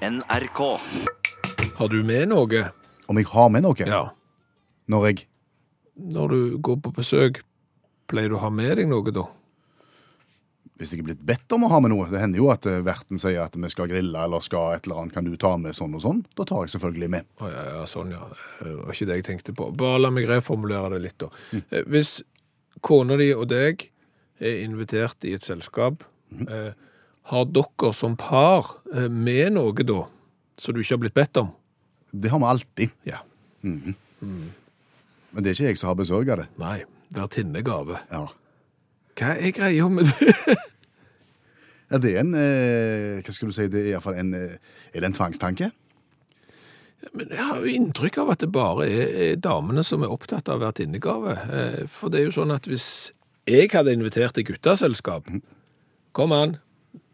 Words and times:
NRK. 0.00 0.60
Har 1.76 1.88
du 1.88 2.02
med 2.04 2.28
noe? 2.30 2.62
Om 3.10 3.18
jeg 3.20 3.26
har 3.34 3.50
med 3.52 3.62
noe 3.66 3.86
Ja. 3.86 4.10
når 4.88 5.06
jeg 5.06 5.26
Når 6.00 6.28
du 6.28 6.58
går 6.58 6.76
på 6.80 6.92
besøk, 6.96 7.42
pleier 8.08 8.30
du 8.30 8.36
å 8.36 8.40
ha 8.40 8.48
med 8.48 8.78
deg 8.78 8.88
noe 8.88 9.10
da? 9.12 9.26
Hvis 10.78 10.92
jeg 10.92 11.00
er 11.00 11.04
blitt 11.04 11.26
bedt 11.26 11.52
om 11.52 11.64
å 11.64 11.68
ha 11.68 11.80
med 11.80 11.90
noe. 11.90 12.08
Det 12.08 12.18
hender 12.18 12.38
jo 12.38 12.48
at 12.50 12.64
eh, 12.64 12.80
verten 12.80 13.18
sier 13.18 13.42
at 13.44 13.54
vi 13.54 13.68
skal 13.68 13.86
grille 13.88 14.16
eller 14.16 14.40
skal 14.40 14.72
et 14.78 14.86
eller 14.86 15.02
annet. 15.02 15.12
Kan 15.12 15.24
du 15.24 15.36
ta 15.36 15.58
med 15.58 15.74
sånn 15.76 15.94
og 15.94 16.00
sånn? 16.00 16.24
Da 16.34 16.44
tar 16.48 16.62
jeg 16.64 16.70
selvfølgelig 16.80 17.10
med. 17.10 17.26
Å 17.38 17.50
ja, 17.52 17.64
ja, 17.76 17.84
sånn 17.84 18.10
ja. 18.10 18.22
Det 18.62 18.72
var 18.78 18.94
ikke 18.94 19.06
det 19.10 19.16
jeg 19.20 19.24
tenkte 19.28 19.52
på. 19.52 19.68
Bare 19.76 19.98
la 20.00 20.10
meg 20.10 20.24
reformulere 20.30 20.94
det 20.96 21.02
litt 21.02 21.18
da. 21.20 21.28
Mm. 21.52 21.84
Hvis 21.92 22.22
kona 22.80 23.18
di 23.20 23.34
og 23.34 23.48
deg 23.52 23.90
er 24.40 24.62
invitert 24.64 25.22
i 25.28 25.34
et 25.36 25.44
selskap, 25.44 26.02
eh, 26.48 26.72
har 27.30 27.46
dere 27.54 27.92
som 27.96 28.16
par 28.18 28.74
eh, 28.94 29.08
med 29.10 29.54
noe 29.56 29.86
da, 29.86 30.02
som 30.60 30.74
du 30.76 30.82
ikke 30.82 30.96
har 30.96 31.02
blitt 31.06 31.18
bedt 31.18 31.40
om? 31.42 31.52
Det 32.10 32.30
har 32.32 32.40
vi 32.42 32.48
alltid. 32.50 32.94
Ja. 33.06 33.20
Men 33.62 33.94
det 35.44 35.52
er 35.52 35.54
ikke 35.54 35.68
jeg 35.70 35.78
som 35.80 35.92
har 35.92 35.98
besørga 36.00 36.36
det. 36.42 36.48
Nei, 36.60 36.80
vertinnegave. 37.14 38.00
Ja. 38.10 38.24
Hva 39.20 39.34
er 39.36 39.52
greia 39.54 39.86
med 39.92 40.08
det? 40.10 40.56
Ja, 41.90 41.98
det 41.98 42.12
er 42.14 42.20
en 42.22 42.34
eh, 42.38 43.18
Hva 43.26 43.32
skal 43.34 43.50
du 43.50 43.54
si? 43.56 43.64
Det 43.66 43.80
er 43.80 43.88
i 43.88 43.94
hvert 43.96 44.04
fall 44.04 44.18
en 44.20 44.28
eh, 44.38 44.52
Er 44.94 45.02
det 45.02 45.08
en 45.08 45.16
tvangstanke? 45.16 45.66
Men 47.16 47.32
jeg 47.34 47.42
har 47.48 47.58
jo 47.64 47.72
inntrykk 47.74 48.20
av 48.22 48.30
at 48.36 48.42
det 48.44 48.50
bare 48.54 48.86
er, 48.86 49.08
er 49.24 49.40
damene 49.42 49.82
som 49.86 50.04
er 50.06 50.12
opptatt 50.14 50.48
av 50.52 50.60
vertinnegave. 50.62 51.34
Eh, 51.50 51.78
For 51.90 52.12
det 52.12 52.20
er 52.20 52.28
jo 52.28 52.36
sånn 52.38 52.54
at 52.54 52.68
hvis 52.70 52.86
jeg 53.50 53.72
hadde 53.72 53.94
invitert 53.96 54.36
til 54.36 54.46
gutteselskap, 54.52 55.26
kom 56.14 56.34
an, 56.36 56.58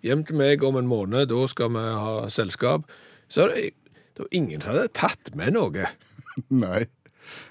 hjem 0.07 0.25
til 0.27 0.39
meg 0.41 0.65
om 0.67 0.79
en 0.81 0.91
måned, 0.91 1.29
da 1.33 1.47
skal 1.51 1.73
vi 1.75 1.83
ha 1.83 2.15
selskap, 2.33 2.87
så 3.29 3.47
er 3.47 3.55
det, 3.55 3.65
det 4.17 4.27
er 4.27 4.37
ingen 4.39 4.63
som 4.63 4.75
hadde 4.75 4.93
tatt 4.97 5.33
med 5.39 5.57
noe. 5.57 5.91
Nei. 6.65 6.87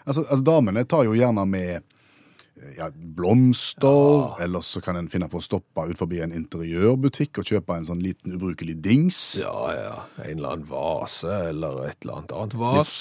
Altså, 0.06 0.23
altså 0.23 0.44
damene 0.45 0.86
tar 0.88 1.03
jo 1.08 1.16
gjerne 1.17 1.44
med 1.50 1.73
eh, 1.76 2.78
ja, 2.78 2.88
blomster, 2.95 4.38
eller 4.44 4.64
så 4.66 4.81
kan 4.83 5.00
en 5.00 5.11
finne 5.11 5.28
på 5.31 5.42
å 5.42 5.44
stoppe 5.44 5.88
ut 5.89 6.00
forbi 6.00 6.22
en 6.23 6.36
interiørbutikk 6.36 7.42
og 7.42 7.52
kjøpe 7.52 7.76
en 7.76 7.89
sånn 7.89 8.03
liten 8.03 8.38
ubrukelig 8.38 8.78
dings. 8.86 9.20
Ja, 9.42 9.58
ja, 9.76 10.00
en 10.23 10.38
eller 10.38 10.56
annen 10.56 10.72
vase, 10.72 11.33
eller 11.52 11.83
et 11.89 12.00
eller 12.06 12.22
annet 12.22 12.36
annet 12.39 12.58
vas. 12.61 12.95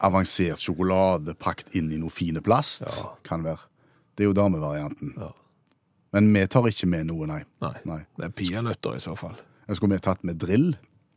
Avansert 0.00 0.62
sjokolade 0.64 1.34
pakket 1.36 1.74
inn 1.76 1.90
i 1.92 1.98
noe 2.00 2.14
fine 2.14 2.40
plast. 2.44 2.86
Ja. 2.86 3.10
Kan 3.26 3.44
være. 3.44 3.66
Det 4.16 4.24
er 4.24 4.30
jo 4.30 4.36
damevarianten. 4.36 5.12
Ja. 5.18 5.34
Men 6.12 6.32
vi 6.34 6.42
tar 6.50 6.66
ikke 6.70 6.88
med 6.90 7.06
noe, 7.10 7.26
nei. 7.30 7.42
Nei, 7.62 7.74
Nei. 7.86 8.00
det 8.18 8.24
er 8.28 8.32
peanøtter 8.34 8.96
i 8.98 9.02
så 9.04 9.12
fall. 9.18 9.36
Jeg 9.70 9.78
skulle 9.78 9.94
vi 9.98 10.02
tatt 10.02 10.24
med 10.26 10.40
drill. 10.42 10.72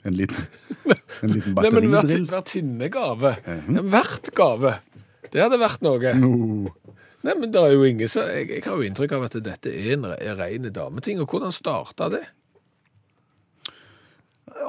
En 0.06 0.14
liten, 0.20 0.36
en 1.24 1.32
liten 1.32 1.56
Nei, 1.56 1.70
men 1.72 1.88
verti- 1.88 1.92
batteridrill. 1.96 2.28
vertinnegave. 2.30 3.32
Ja, 3.48 3.84
vertgave. 3.96 4.76
Det 5.34 5.42
hadde 5.42 5.58
vært 5.62 5.82
noe. 5.86 6.12
No. 6.20 6.74
Nei, 7.24 7.34
men 7.40 7.50
det 7.56 7.62
er 7.64 7.72
jo 7.74 7.86
ingen 7.88 8.10
så 8.12 8.26
jeg, 8.28 8.50
jeg 8.52 8.66
har 8.68 8.76
jo 8.78 8.84
inntrykk 8.86 9.14
av 9.16 9.26
at 9.30 9.38
dette 9.46 9.72
er 9.72 9.94
en 9.96 10.06
rene 10.38 10.70
dameting. 10.76 11.22
Og 11.24 11.32
hvordan 11.32 11.56
starta 11.56 12.10
det? 12.14 12.22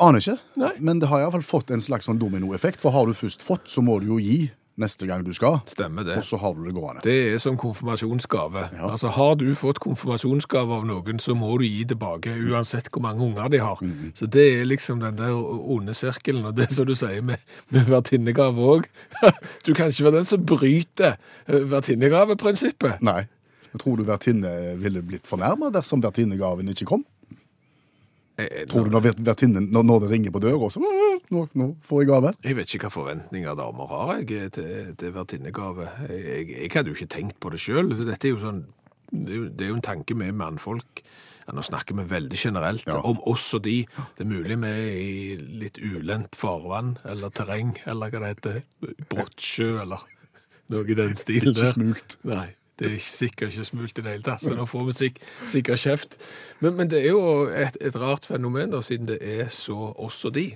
Aner 0.00 0.22
ikke, 0.22 0.36
Nei. 0.58 0.70
men 0.82 1.00
det 1.02 1.08
har 1.10 1.20
iallfall 1.24 1.44
fått 1.46 1.70
en 1.74 1.82
slags 1.82 2.06
sånn 2.08 2.18
dominoeffekt. 2.22 2.80
For 2.82 2.94
har 2.94 3.06
du 3.10 3.14
først 3.18 3.42
fått, 3.44 3.66
så 3.70 3.82
må 3.84 3.98
du 4.02 4.08
jo 4.14 4.20
gi 4.22 4.38
neste 4.80 5.06
gang 5.06 5.22
du 5.24 5.32
skal. 5.36 5.60
Stemmer 5.70 6.06
det. 6.06 6.16
Og 6.18 6.26
så 6.26 6.38
har 6.40 6.54
du 6.56 6.64
det 6.66 6.74
gående. 6.74 7.02
Det 7.04 7.16
er 7.34 7.38
som 7.42 7.56
konfirmasjonsgave. 7.60 8.64
Ja. 8.74 8.90
Altså, 8.90 9.08
Har 9.14 9.34
du 9.40 9.46
fått 9.58 9.78
konfirmasjonsgave 9.84 10.80
av 10.80 10.86
noen, 10.88 11.20
så 11.22 11.36
må 11.38 11.52
du 11.60 11.66
gi 11.66 11.84
tilbake, 11.90 12.34
uansett 12.50 12.90
hvor 12.92 13.04
mange 13.06 13.22
unger 13.24 13.48
de 13.52 13.62
har. 13.62 13.78
Mhm. 13.80 14.12
Så 14.18 14.26
det 14.26 14.46
er 14.60 14.64
liksom 14.66 15.00
den 15.00 15.16
der 15.18 15.34
onde 15.34 15.94
sirkelen, 15.94 16.44
og 16.44 16.56
det 16.56 16.70
som 16.72 16.86
du 16.86 16.94
sier 16.98 17.22
med, 17.22 17.38
med 17.70 17.90
vertinnegave 17.90 18.58
òg. 18.58 18.90
Du 19.64 19.72
kan 19.74 19.88
ikke 19.88 20.04
være 20.04 20.18
den 20.18 20.28
som 20.28 20.44
bryter 20.44 21.16
eh, 21.46 21.70
vertinnegaveprinsippet. 21.70 23.00
Nei. 23.02 23.24
Jeg 23.74 23.80
tror 23.82 23.96
du 23.98 24.04
vertinne 24.06 24.50
ville 24.78 25.02
blitt 25.02 25.26
fornærma 25.26 25.70
dersom 25.74 26.02
vertinnegaven 26.04 26.68
ikke 26.70 26.86
kom? 26.86 27.02
Jeg, 28.34 28.66
Tror 28.70 28.88
du 28.88 28.90
når, 28.90 29.12
vertinnen, 29.22 29.68
når, 29.70 29.84
når 29.86 30.00
det 30.02 30.08
ringer 30.10 30.32
på 30.34 30.40
døra, 30.42 30.68
så 30.72 30.80
nå, 30.82 31.42
nå 31.54 31.66
får 31.86 32.00
jeg 32.02 32.08
gave? 32.10 32.32
jeg 32.42 32.56
vet 32.58 32.72
ikke 32.74 32.88
hva 32.88 32.94
forventninger 32.96 33.58
damer 33.60 33.90
har 33.92 34.14
jeg, 34.18 34.48
til, 34.56 34.88
til 34.98 35.12
vertinnegave. 35.14 35.86
Jeg, 36.10 36.48
jeg, 36.50 36.72
hadde 36.74 36.90
jo 36.90 36.98
ikke 36.98 37.12
tenkt 37.14 37.38
på 37.38 37.52
det 37.54 37.62
sjøl. 37.62 37.94
Dette 38.00 38.26
er 38.26 38.34
jo 38.34 38.42
sånn 38.42 38.64
det 39.14 39.36
er 39.62 39.68
jo, 39.70 39.76
en 39.76 39.84
tanke 39.84 40.16
med 40.18 40.34
mannfolk. 40.34 41.04
Ja, 41.44 41.52
nå 41.54 41.62
snakker 41.62 41.94
vi 41.98 42.06
veldig 42.08 42.38
generelt 42.40 42.88
Ja. 42.88 42.98
om 43.04 43.20
oss 43.28 43.52
og 43.54 43.62
de. 43.66 43.84
Det 44.16 44.24
er 44.24 44.30
mulig 44.30 44.56
vi 44.58 44.70
er 44.72 44.96
i 44.96 45.36
litt 45.60 45.78
ulendt 45.78 46.34
farvann 46.40 46.96
eller 47.04 47.30
terreng, 47.30 47.76
eller 47.86 48.10
hva 48.10 48.24
det 48.24 48.32
heter. 48.32 48.62
Brottsjø, 49.12 49.82
eller 49.84 50.02
noe 50.72 50.88
i 50.88 50.96
den 50.96 51.14
stilen 51.20 51.52
Ikke 51.52 51.70
smult. 51.70 52.16
Nei, 52.24 52.48
det 52.80 52.90
er 52.90 52.98
sikkert 53.02 53.54
ikke 53.54 53.64
smult 53.68 53.98
i 53.98 54.02
det 54.02 54.16
hele 54.16 54.26
tatt, 54.26 54.42
så 54.42 54.54
nå 54.56 54.66
får 54.66 54.86
vi 54.88 54.94
sik 54.98 55.20
sikkert 55.46 55.82
kjeft. 55.84 56.16
Men, 56.60 56.74
men 56.78 56.90
det 56.90 57.04
er 57.04 57.12
jo 57.12 57.46
et, 57.46 57.78
et 57.80 57.96
rart 58.00 58.26
fenomen, 58.26 58.72
da, 58.74 58.82
siden 58.82 59.06
det 59.12 59.20
er 59.22 59.50
så 59.54 59.92
oss 59.94 60.24
og 60.26 60.34
de. 60.34 60.48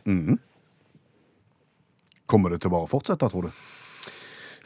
Kommer 2.28 2.52
det 2.52 2.62
til 2.62 2.72
å 2.72 2.78
bare 2.78 2.90
fortsette, 2.90 3.30
tror 3.30 3.48
du? 3.48 3.52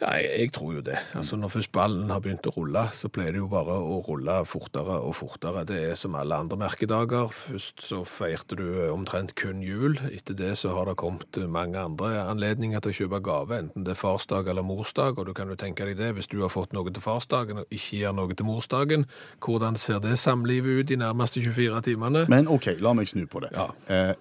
Ja, 0.02 0.16
jeg, 0.18 0.30
jeg 0.40 0.52
tror 0.56 0.72
jo 0.74 0.80
det. 0.82 0.96
Altså, 1.14 1.36
Når 1.38 1.52
først 1.54 1.72
ballen 1.72 2.10
har 2.10 2.22
begynt 2.24 2.46
å 2.50 2.52
rulle, 2.56 2.82
så 2.96 3.06
pleier 3.12 3.36
det 3.36 3.42
jo 3.42 3.48
bare 3.50 3.76
å 3.78 4.00
rulle 4.02 4.40
fortere 4.50 4.96
og 4.98 5.14
fortere. 5.14 5.62
Det 5.68 5.78
er 5.92 5.94
som 5.98 6.16
alle 6.18 6.40
andre 6.42 6.58
merkedager. 6.58 7.30
Først 7.36 7.84
så 7.86 8.00
feirte 8.08 8.58
du 8.58 8.64
omtrent 8.90 9.36
kun 9.38 9.62
jul. 9.62 9.94
Etter 10.10 10.34
det 10.38 10.56
så 10.58 10.74
har 10.74 10.90
det 10.90 10.96
kommet 11.00 11.38
mange 11.46 11.78
andre 11.78 12.24
anledninger 12.24 12.82
til 12.82 12.90
å 12.90 12.98
kjøpe 12.98 13.22
gave, 13.22 13.60
enten 13.62 13.86
det 13.86 13.94
er 13.94 14.00
farsdag 14.02 14.50
eller 14.50 14.66
morsdag. 14.66 15.22
Og 15.22 15.30
du 15.30 15.34
kan 15.38 15.52
jo 15.52 15.58
tenke 15.60 15.86
deg 15.86 16.00
det, 16.00 16.12
hvis 16.18 16.30
du 16.32 16.40
har 16.42 16.50
fått 16.52 16.74
noe 16.74 16.90
til 16.90 17.04
farsdagen 17.04 17.62
og 17.62 17.70
ikke 17.70 18.02
gir 18.02 18.18
noe 18.18 18.34
til 18.34 18.48
morsdagen, 18.48 19.06
hvordan 19.44 19.78
ser 19.78 20.02
det 20.02 20.18
samlivet 20.18 20.82
ut 20.82 20.90
de 20.90 20.98
nærmeste 20.98 21.44
24 21.46 21.86
timene? 21.92 22.26
Men 22.32 22.50
OK, 22.50 22.72
la 22.82 22.96
meg 22.98 23.10
snu 23.12 23.28
på 23.30 23.46
det. 23.46 23.54
Ja. 23.54 23.70
Eh, 23.86 24.14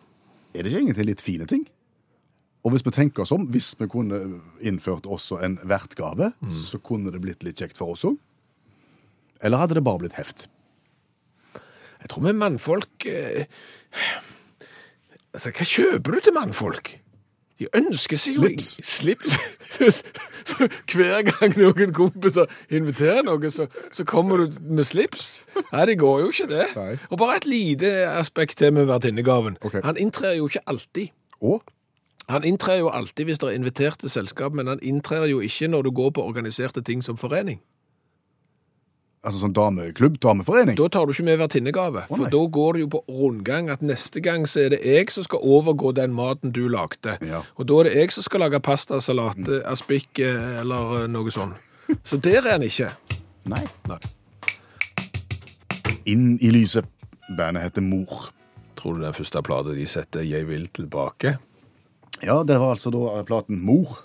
er 0.51 0.61
det 0.61 0.69
ikke 0.69 0.83
egentlig 0.85 1.13
litt 1.13 1.23
fine 1.25 1.49
ting? 1.49 1.65
Og 2.61 2.73
hvis 2.73 2.85
vi 2.85 2.93
tenker 2.93 3.23
oss 3.23 3.33
om, 3.33 3.47
hvis 3.49 3.73
vi 3.79 3.87
kunne 3.89 4.19
innført 4.61 5.07
også 5.09 5.39
en 5.45 5.57
vertgave, 5.65 6.31
så 6.53 6.77
kunne 6.77 7.11
det 7.13 7.21
blitt 7.23 7.43
litt 7.43 7.61
kjekt 7.61 7.79
for 7.81 7.95
oss 7.95 8.05
òg? 8.05 8.19
Eller 9.41 9.57
hadde 9.57 9.79
det 9.79 9.83
bare 9.83 10.03
blitt 10.03 10.17
heft? 10.19 10.47
Jeg 12.01 12.09
tror 12.09 12.25
vi 12.25 12.33
mannfolk 12.33 13.05
eh, 13.05 13.45
Altså, 15.31 15.51
hva 15.55 15.65
kjøper 15.65 16.11
du 16.11 16.19
til 16.19 16.33
mannfolk? 16.35 16.89
De 17.61 17.67
ønsker 17.77 18.17
seg 18.17 18.35
jo 18.35 18.49
Slips. 18.59 19.35
så 20.49 20.67
hver 20.91 21.21
gang 21.29 21.53
noen 21.55 21.93
kompiser 21.95 22.49
inviterer 22.73 23.21
noe, 23.23 23.51
så, 23.53 23.67
så 23.93 24.03
kommer 24.07 24.41
du 24.41 24.57
med 24.65 24.87
slips. 24.89 25.45
Nei, 25.69 25.85
det 25.91 25.99
går 26.01 26.23
jo 26.23 26.31
ikke, 26.33 26.47
det. 26.49 26.65
Nei. 26.75 26.95
Og 27.13 27.21
bare 27.21 27.37
et 27.37 27.45
lite 27.47 27.91
aspekt 28.09 28.57
til 28.59 28.73
med 28.75 28.89
vertinnegaven. 28.89 29.59
Okay. 29.61 29.83
Han 29.85 30.01
inntrer 30.01 30.35
jo 30.39 30.49
ikke 30.49 30.65
alltid. 30.73 31.13
Og 31.39 31.61
Han 32.31 32.45
inntrer 32.47 32.79
jo 32.79 32.89
alltid 32.89 33.27
hvis 33.27 33.41
det 33.41 33.49
er 33.49 33.59
invitert 33.59 33.99
til 33.99 34.11
selskap, 34.11 34.55
men 34.55 34.69
han 34.71 34.79
inntrer 34.81 35.27
jo 35.29 35.41
ikke 35.43 35.67
når 35.67 35.87
du 35.87 35.91
går 35.91 36.13
på 36.15 36.23
organiserte 36.23 36.81
ting 36.81 37.03
som 37.03 37.19
forening. 37.19 37.61
altså 39.21 39.43
sånn 39.43 39.53
dameklubb, 39.53 40.15
dameforening? 40.17 40.77
Da 40.79 40.87
tar 40.89 41.05
du 41.05 41.11
ikke 41.13 41.27
med 41.27 41.37
vertinnegave, 41.37 42.05
Oh, 42.09 42.17
for 42.17 42.31
da 42.33 42.39
går 42.55 42.73
det 42.73 42.79
jo 42.81 42.87
på 42.95 43.01
rundgang 43.05 43.69
at 43.69 43.83
neste 43.85 44.19
gang 44.19 44.47
så 44.49 44.63
er 44.63 44.69
det 44.73 44.79
jeg 44.81 45.11
som 45.13 45.27
skal 45.27 45.43
overgå 45.43 45.91
den 45.93 46.15
maten 46.17 46.51
du 46.55 46.67
lagde. 46.67 47.19
Ja. 47.21 47.43
Og 47.55 47.67
da 47.69 47.77
er 47.79 47.89
det 47.89 47.99
jeg 47.99 48.15
som 48.15 48.25
skal 48.25 48.41
lage 48.41 48.59
pastasalat, 48.59 49.37
mm. 49.37 49.61
aspik 49.69 50.19
eh, 50.19 50.61
eller 50.63 51.03
eh, 51.03 51.07
noe 51.11 51.29
sånt. 51.31 51.53
Så 52.03 52.17
der 52.17 52.41
er 52.41 52.55
han 52.55 52.65
ikke. 52.65 52.89
Nei. 53.51 53.61
Nei. 53.91 53.99
Inn 56.09 56.39
i 56.41 56.49
lyset. 56.49 56.89
Bandet 57.37 57.67
heter 57.67 57.85
Mor. 57.85 58.31
Tror 58.79 58.97
du 58.97 59.05
den 59.05 59.13
første 59.13 59.41
plata 59.45 59.75
de 59.77 59.85
setter 59.85 60.25
'Jeg 60.25 60.47
vil 60.47 60.69
tilbake'? 60.73 61.37
Ja, 62.23 62.39
det 62.45 62.57
var 62.61 62.75
altså 62.75 62.91
da 62.93 63.21
platen 63.27 63.61
Mor. 63.65 63.99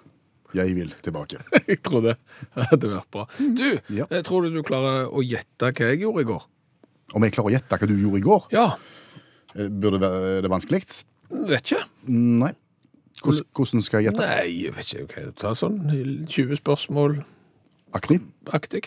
Jeg 0.57 0.73
vil 0.77 0.93
tilbake. 1.05 1.41
jeg 1.69 1.81
tror 1.85 2.01
det 2.07 2.15
hadde 2.55 2.89
vært 2.95 3.11
bra. 3.13 3.25
Du, 3.39 3.67
Ja. 3.93 4.07
jeg 4.11 4.25
tror 4.25 4.47
du 4.47 4.55
du 4.55 4.63
klarer 4.67 5.11
å 5.11 5.25
gjette 5.27 5.73
hva 5.73 5.91
jeg 5.93 6.01
gjorde 6.05 6.23
i 6.25 6.29
går? 6.31 6.47
Om 7.17 7.27
jeg 7.27 7.35
klarer 7.37 7.51
å 7.51 7.55
gjette 7.57 7.79
hva 7.83 7.89
du 7.91 7.97
gjorde 7.99 8.21
i 8.23 8.25
går, 8.25 8.47
Ja, 8.55 8.69
eh, 9.55 9.69
burde 9.69 10.01
være 10.03 10.41
det 10.47 10.51
vanskelig? 10.53 10.83
vet 11.31 11.67
ikke. 11.73 11.83
Nei. 12.09 12.53
Hvordan, 13.23 13.47
hvordan 13.57 13.83
skal 13.83 14.01
jeg 14.03 14.11
gjette? 14.13 14.27
Nei, 14.29 14.49
jeg 14.65 14.75
vet 14.77 14.93
ikke. 14.95 15.07
hva 15.27 15.35
Ta 15.41 15.53
sånn 15.59 15.79
20 16.31 16.59
spørsmål 16.61 17.19
Aktig? 17.95 18.21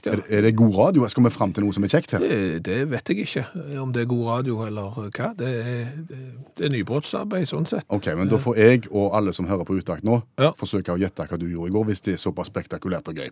ja. 0.05 0.11
Er, 0.11 0.15
det- 0.17 0.25
er 0.29 0.41
det 0.41 0.55
god 0.55 0.75
radio? 0.77 1.07
Skal 1.07 1.23
vi 1.23 1.29
fram 1.29 1.53
til 1.53 1.63
noe 1.63 1.73
som 1.73 1.83
er 1.83 1.87
kjekt 1.87 2.11
her? 2.11 2.19
Det, 2.19 2.63
det 2.63 2.89
vet 2.91 3.09
jeg 3.09 3.17
ikke, 3.23 3.43
om 3.81 3.91
det 3.95 4.01
er 4.03 4.05
god 4.11 4.25
radio 4.27 4.57
eller 4.67 4.91
hva. 5.09 5.29
Det 5.39 5.47
er, 5.47 5.87
det, 6.09 6.65
er 6.67 6.69
nybrottsarbeid, 6.69 7.47
sånn 7.49 7.65
sett. 7.67 7.85
Ok, 7.89 8.05
men 8.19 8.29
da 8.29 8.37
får 8.37 8.57
jeg 8.59 8.87
og 8.91 9.15
alle 9.17 9.33
som 9.33 9.47
hører 9.47 9.65
på 9.65 9.77
Utakt 9.79 10.03
nå, 10.03 10.21
Ja. 10.37 10.51
forsøke 10.59 10.93
å 10.93 10.99
gjette 10.99 11.25
hva 11.27 11.39
du 11.39 11.47
gjorde 11.49 11.71
i 11.71 11.75
går, 11.77 11.85
hvis 11.89 12.01
det 12.05 12.13
er 12.13 12.21
såpass 12.21 12.51
spektakulært 12.51 13.07
og 13.07 13.15
gøy. 13.15 13.29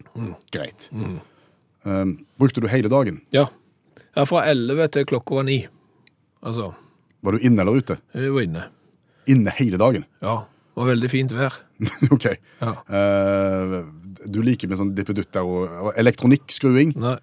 Greit. 0.52 0.90
Um, 1.86 2.18
brukte 2.40 2.62
du 2.64 2.68
hele 2.68 2.90
dagen? 2.90 3.22
Ja. 3.31 3.48
ja. 4.16 4.25
Fra 4.25 4.46
11 4.50 4.88
til 4.96 5.06
klokka 5.06 5.36
var 5.36 5.44
9. 5.48 5.68
Altså, 6.44 6.74
Var 7.24 7.31
du 7.31 7.38
inne 7.44 7.62
eller 7.62 7.78
ute? 7.78 7.98
jeg 8.16 8.31
var 8.34 8.42
inne. 8.42 8.64
Inne 9.28 9.52
hele 9.60 9.78
dagen. 9.78 10.06
Ja, 10.24 10.46
og 10.77 10.85
veldig 10.91 11.09
fint 11.09 11.31
vær. 11.33 11.56
OK. 12.13 12.27
Ja. 12.62 12.74
Eh, 12.85 13.77
du 14.29 14.39
liker 14.45 14.69
med 14.69 14.77
sånn 14.79 14.94
dippedutter 14.97 15.41
og, 15.45 15.89
elektronikkskruing, 15.97 16.94
Nei, 17.01 17.15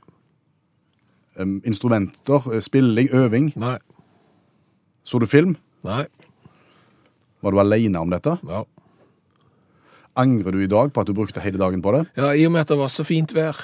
em, 1.38 1.56
instrumenter, 1.66 2.48
eh, 2.54 2.62
spilling, 2.64 3.08
øving. 3.14 3.52
nei, 3.60 3.76
Så 5.06 5.20
du 5.22 5.26
film? 5.30 5.56
nei. 5.84 6.04
Var 7.44 7.52
du 7.52 7.58
alene 7.60 8.00
om 8.00 8.08
dette? 8.10 8.38
Ja. 8.48 8.62
Angrer 10.16 10.54
du 10.54 10.62
i 10.64 10.70
dag 10.70 10.92
på 10.94 11.02
at 11.02 11.06
du 11.10 11.12
brukte 11.12 11.42
hele 11.44 11.58
dagen 11.60 11.82
på 11.82 11.92
det? 11.96 12.04
ja, 12.16 12.30
i 12.32 12.44
og 12.46 12.52
med 12.54 12.60
at 12.64 12.68
det 12.72 12.78
var 12.78 12.88
så 12.88 13.04
fint 13.04 13.32
vær. 13.34 13.58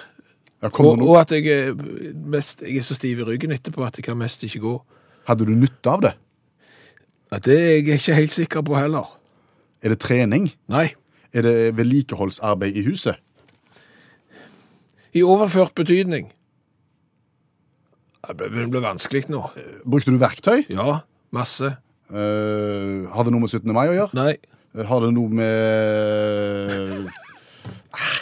Ja, 0.61 0.69
Og, 0.69 0.99
noe- 0.99 1.09
og 1.09 1.17
at 1.23 1.31
jeg 1.33 1.47
er, 1.49 1.71
mest, 2.29 2.61
jeg 2.61 2.77
er 2.77 2.83
så 2.85 2.95
stiv 2.99 3.23
i 3.23 3.25
ryggen 3.25 3.51
etterpå 3.55 3.87
at 3.87 3.97
jeg 3.97 4.05
kan 4.05 4.19
mest 4.21 4.43
ikke 4.45 4.61
gå. 4.61 4.75
Hadde 5.27 5.47
du 5.47 5.55
nytte 5.57 5.89
av 5.89 6.01
det? 6.05 6.13
Ja, 7.33 7.39
det 7.39 7.55
er 7.57 7.71
jeg 7.81 8.01
ikke 8.01 8.15
helt 8.19 8.33
sikker 8.35 8.63
på 8.67 8.77
heller. 8.77 9.07
Er 9.83 9.95
det 9.95 10.01
trening? 10.03 10.51
Nei. 10.71 10.91
Er 11.33 11.43
det 11.47 11.55
vedlikeholdsarbeid 11.79 12.77
i 12.77 12.83
huset? 12.89 13.17
I 15.17 15.23
overført 15.27 15.75
betydning. 15.75 16.29
Det 18.31 18.37
ble, 18.53 18.69
vanskelig 18.85 19.25
nå. 19.33 19.41
Brukte 19.89 20.13
du 20.15 20.19
verktøy? 20.21 20.65
Ja, 20.71 21.01
masse. 21.35 21.73
Uh, 22.11 23.07
har 23.15 23.25
det 23.27 23.33
noe 23.35 23.43
med 23.43 23.51
17. 23.51 23.71
mai 23.75 23.87
å 23.89 23.95
gjøre? 23.97 24.15
Nei. 24.19 24.35
Har 24.87 25.03
det 25.03 25.11
noe 25.17 25.31
med 25.35 27.09
Ah, 27.91 28.13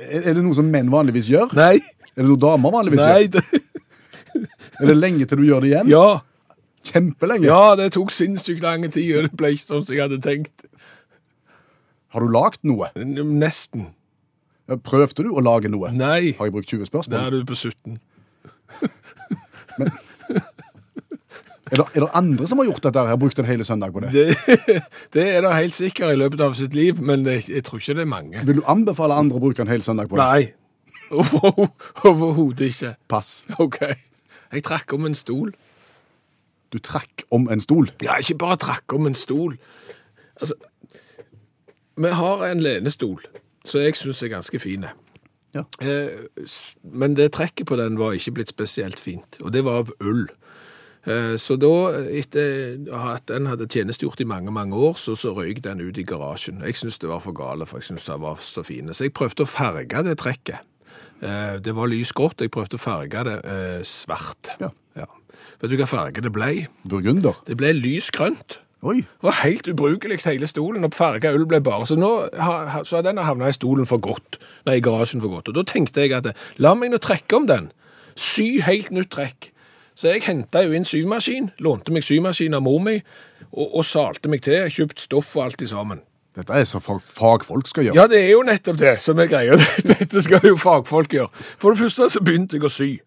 Er 0.00 0.32
det 0.32 0.40
noe 0.44 0.56
som 0.56 0.68
menn 0.72 0.88
vanligvis 0.92 1.28
gjør? 1.28 1.52
Nei. 1.58 1.74
Er 2.14 2.22
det 2.24 2.28
noe 2.30 2.40
damer 2.40 2.72
vanligvis 2.72 3.02
Nei. 3.04 3.26
gjør? 3.26 3.44
Nei. 3.44 3.66
Er 4.80 4.86
det 4.88 4.96
lenge 4.96 5.26
til 5.28 5.42
du 5.42 5.44
gjør 5.48 5.64
det 5.66 5.72
igjen? 5.74 5.90
ja. 5.92 6.08
Kjempelenge. 6.88 7.44
ja, 7.44 7.74
det 7.76 7.90
tok 7.92 8.08
sinnssykt 8.08 8.62
lang 8.64 8.86
tid, 8.88 9.10
og 9.18 9.26
det 9.26 9.36
ble 9.36 9.50
ikke 9.52 9.66
sånn 9.66 9.82
som 9.84 9.92
jeg 9.92 10.00
hadde 10.00 10.16
tenkt. 10.24 10.62
Har 12.10 12.24
du 12.24 12.28
lagd 12.34 12.62
noe? 12.66 12.90
Nesten. 12.96 13.88
Prøvde 14.86 15.24
du 15.26 15.30
å 15.34 15.42
lage 15.42 15.70
noe? 15.70 15.90
Nei. 15.94 16.32
Har 16.38 16.46
jeg 16.48 16.54
brukt 16.54 16.70
20 16.70 16.84
Der 16.84 16.90
spørsmål? 16.90 17.20
er 17.26 17.30
du 17.30 17.44
på 17.48 17.56
17. 17.58 17.98
Er 21.70 21.78
det, 21.78 21.84
er 21.94 22.02
det 22.02 22.08
andre 22.18 22.46
som 22.50 22.58
har 22.58 22.66
gjort 22.66 22.82
dette? 22.82 23.02
her? 23.06 23.18
Brukt 23.20 23.38
en 23.38 23.46
hel 23.46 23.60
søndag 23.66 23.92
på 23.94 24.00
det. 24.02 24.10
Det, 24.14 24.24
det 25.14 25.26
er 25.36 25.44
det 25.44 25.52
helt 25.54 25.76
sikkert 25.76 26.16
i 26.16 26.18
løpet 26.18 26.40
av 26.42 26.56
sitt 26.58 26.74
liv, 26.74 26.98
men 26.98 27.22
jeg, 27.30 27.44
jeg 27.52 27.62
tror 27.66 27.78
ikke 27.78 27.94
det 28.00 28.02
er 28.06 28.10
mange. 28.10 28.42
Vil 28.48 28.58
du 28.58 28.64
anbefale 28.70 29.14
andre 29.14 29.38
å 29.38 29.42
bruke 29.44 29.62
en 29.62 29.70
hel 29.70 29.84
søndag 29.86 30.10
på 30.10 30.18
det? 30.18 30.26
Nei. 30.26 30.48
Over- 31.20 31.70
Overhodet 32.10 32.72
ikke. 32.72 32.90
Pass. 33.10 33.30
OK. 33.62 33.78
Jeg 34.50 34.64
trakk 34.66 34.96
om 34.98 35.06
en 35.06 35.14
stol. 35.18 35.52
Du 36.74 36.78
trakk 36.82 37.22
om 37.34 37.46
en 37.50 37.62
stol. 37.62 37.90
Ja, 38.02 38.18
ikke 38.22 38.38
bare 38.42 38.58
trakk 38.62 38.94
om 38.98 39.06
en 39.10 39.14
stol. 39.18 39.54
Altså, 40.40 40.58
vi 42.00 42.16
har 42.16 42.44
en 42.48 42.64
lenestol, 42.64 43.22
som 43.64 43.84
jeg 43.84 43.98
syns 43.98 44.22
er 44.24 44.34
ganske 44.34 44.60
fin. 44.62 44.88
Ja. 45.56 45.64
Eh, 45.82 46.26
men 46.82 47.16
det 47.18 47.32
trekket 47.34 47.68
på 47.70 47.78
den 47.80 47.98
var 47.98 48.14
ikke 48.16 48.38
blitt 48.38 48.52
spesielt 48.54 49.00
fint, 49.00 49.40
og 49.42 49.52
det 49.54 49.64
var 49.66 49.84
av 49.84 49.92
ull. 50.00 50.28
Eh, 51.08 51.34
så 51.40 51.56
da, 51.60 51.72
etter 52.12 52.76
at 52.94 53.26
den 53.30 53.48
hadde 53.50 53.68
tjenestegjort 53.70 54.20
i 54.22 54.28
mange, 54.28 54.52
mange 54.54 54.76
år, 54.76 54.98
så, 55.00 55.16
så 55.18 55.34
røyk 55.36 55.62
den 55.64 55.82
ut 55.82 55.98
i 55.98 56.06
garasjen. 56.06 56.62
Jeg 56.66 56.78
syntes 56.78 57.00
det 57.02 57.10
var 57.10 57.22
for 57.24 57.36
gale, 57.36 57.66
for 57.66 57.80
jeg 57.80 57.90
syntes 57.90 58.08
den 58.10 58.24
var 58.24 58.42
så 58.44 58.64
fine. 58.66 58.94
Så 58.94 59.08
jeg 59.08 59.16
prøvde 59.16 59.46
å 59.46 59.50
farge 59.50 60.04
det 60.06 60.18
trekket. 60.22 60.66
Eh, 61.20 61.56
det 61.64 61.74
var 61.76 61.90
lysgrått, 61.90 62.44
jeg 62.44 62.52
prøvde 62.54 62.78
å 62.78 62.84
farge 62.84 63.26
det 63.28 63.40
svart. 63.88 64.54
svart. 64.54 64.76
Ja. 64.96 65.08
Vet 65.60 65.72
du 65.72 65.76
hva 65.76 65.88
farge 65.88 66.22
det 66.24 66.32
ble? 66.32 66.66
Burgunder. 66.88 67.36
Det 67.44 67.58
ble 67.60 67.74
lysgrønt. 67.76 68.60
Oi. 68.82 68.96
Det 69.02 69.26
var 69.26 69.36
helt 69.42 69.66
ubrukelig 69.68 70.20
hele 70.24 70.46
stolen, 70.48 70.84
og 70.86 70.94
farga 70.96 71.34
ull 71.36 71.44
ble 71.46 71.60
bare. 71.60 71.84
Så 71.86 71.96
nå 72.00 72.30
har- 72.40 72.84
så 72.84 72.96
har 72.96 73.02
den 73.02 73.18
havna 73.18 73.48
i 73.48 73.52
stolen 73.52 73.86
for 73.86 73.98
godt, 73.98 74.38
nei, 74.66 74.76
i 74.76 74.80
garasjen 74.80 75.20
for 75.20 75.28
godt. 75.28 75.48
Og 75.48 75.54
da 75.54 75.62
tenkte 75.62 76.00
jeg 76.00 76.12
at 76.12 76.34
la 76.56 76.74
meg 76.74 76.90
nå 76.90 76.98
trekke 76.98 77.36
om 77.36 77.46
den. 77.46 77.72
Sy 78.16 78.60
helt 78.60 78.90
nytt 78.90 79.10
trekk. 79.10 79.50
Så 79.94 80.08
jeg 80.12 80.22
henta 80.22 80.62
jo 80.64 80.72
inn 80.72 80.84
symaskin, 80.84 81.50
lånte 81.60 81.90
meg 81.92 82.02
symaskin 82.02 82.54
av 82.54 82.62
mor 82.62 82.78
mi, 82.80 83.02
og, 83.52 83.74
og 83.74 83.84
salte 83.84 84.28
meg 84.32 84.40
til, 84.40 84.64
kjøpt 84.70 84.98
stoff 85.00 85.36
og 85.36 85.44
alt 85.44 85.60
i 85.62 85.66
sammen. 85.66 86.00
Dette 86.34 86.50
er 86.54 86.64
så 86.64 86.78
fagfolk 86.80 87.66
skal 87.66 87.84
gjøre. 87.84 87.94
Ja, 87.98 88.06
det 88.06 88.20
er 88.24 88.30
jo 88.30 88.42
nettopp 88.46 88.78
det 88.78 89.00
som 89.02 89.18
er 89.18 89.26
greia. 89.26 89.56
Dette 89.90 90.22
skal 90.22 90.40
jo 90.46 90.56
fagfolk 90.56 91.10
gjøre. 91.12 91.28
For 91.58 91.74
det 91.74 91.80
første 91.82 92.08
så 92.14 92.20
begynte 92.24 92.56
jeg 92.56 92.64
å 92.64 92.70
sy. 92.72 93.00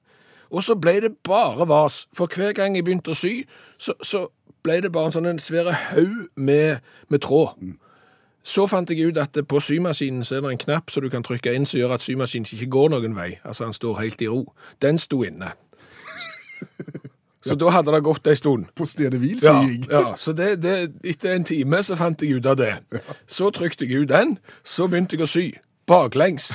Og 0.53 0.61
så 0.63 0.75
ble 0.77 0.99
det 1.01 1.15
bare 1.25 1.65
vas. 1.69 2.03
For 2.13 2.29
hver 2.29 2.53
gang 2.53 2.75
jeg 2.77 2.85
begynte 2.85 3.11
å 3.13 3.17
sy, 3.17 3.43
så, 3.81 3.95
så 4.05 4.27
ble 4.63 4.77
det 4.85 4.91
bare 4.93 5.09
en 5.09 5.15
sånn 5.15 5.25
en 5.31 5.41
svære 5.41 5.73
haug 5.89 6.27
med, 6.37 6.83
med 7.09 7.23
tråd. 7.25 7.57
Så 8.43 8.67
fant 8.67 8.89
jeg 8.91 9.07
ut 9.09 9.17
at 9.17 9.37
på 9.49 9.59
symaskinen 9.63 10.23
så 10.27 10.35
er 10.37 10.43
det 10.45 10.51
en 10.51 10.61
knapp 10.65 10.91
som 10.91 11.03
du 11.03 11.09
kan 11.09 11.23
trykke 11.25 11.53
inn 11.55 11.65
som 11.65 11.79
gjør 11.79 11.95
at 11.97 12.05
symaskinen 12.05 12.45
ikke 12.53 12.69
går 12.75 12.91
noen 12.93 13.15
vei. 13.17 13.29
Altså 13.47 13.65
han 13.65 13.73
står 13.73 14.01
helt 14.03 14.21
i 14.21 14.27
ro. 14.29 14.43
Den 14.83 14.99
sto 15.01 15.23
inne. 15.25 15.53
Så 17.43 17.55
da 17.59 17.71
hadde 17.75 17.91
det 17.91 18.03
gått 18.05 18.27
ei 18.31 18.35
stund. 18.39 18.69
På 18.75 18.85
stedet 18.87 19.19
hvil, 19.19 19.39
Ja, 19.43 19.57
sier 19.63 19.71
jeg. 19.73 19.87
ja, 19.91 20.13
så 20.15 20.31
det, 20.35 20.61
det, 20.63 20.75
etter 21.03 21.33
en 21.35 21.43
time 21.43 21.81
så 21.83 21.97
fant 21.99 22.21
jeg 22.23 22.37
ut 22.39 22.45
av 22.47 22.55
det. 22.61 22.71
Så 23.27 23.49
trykte 23.51 23.83
jeg 23.89 24.05
ut 24.05 24.11
den, 24.13 24.37
så 24.63 24.87
begynte 24.87 25.17
jeg 25.17 25.25
å 25.25 25.27
sy. 25.27 25.45
Baklengs. 25.87 26.53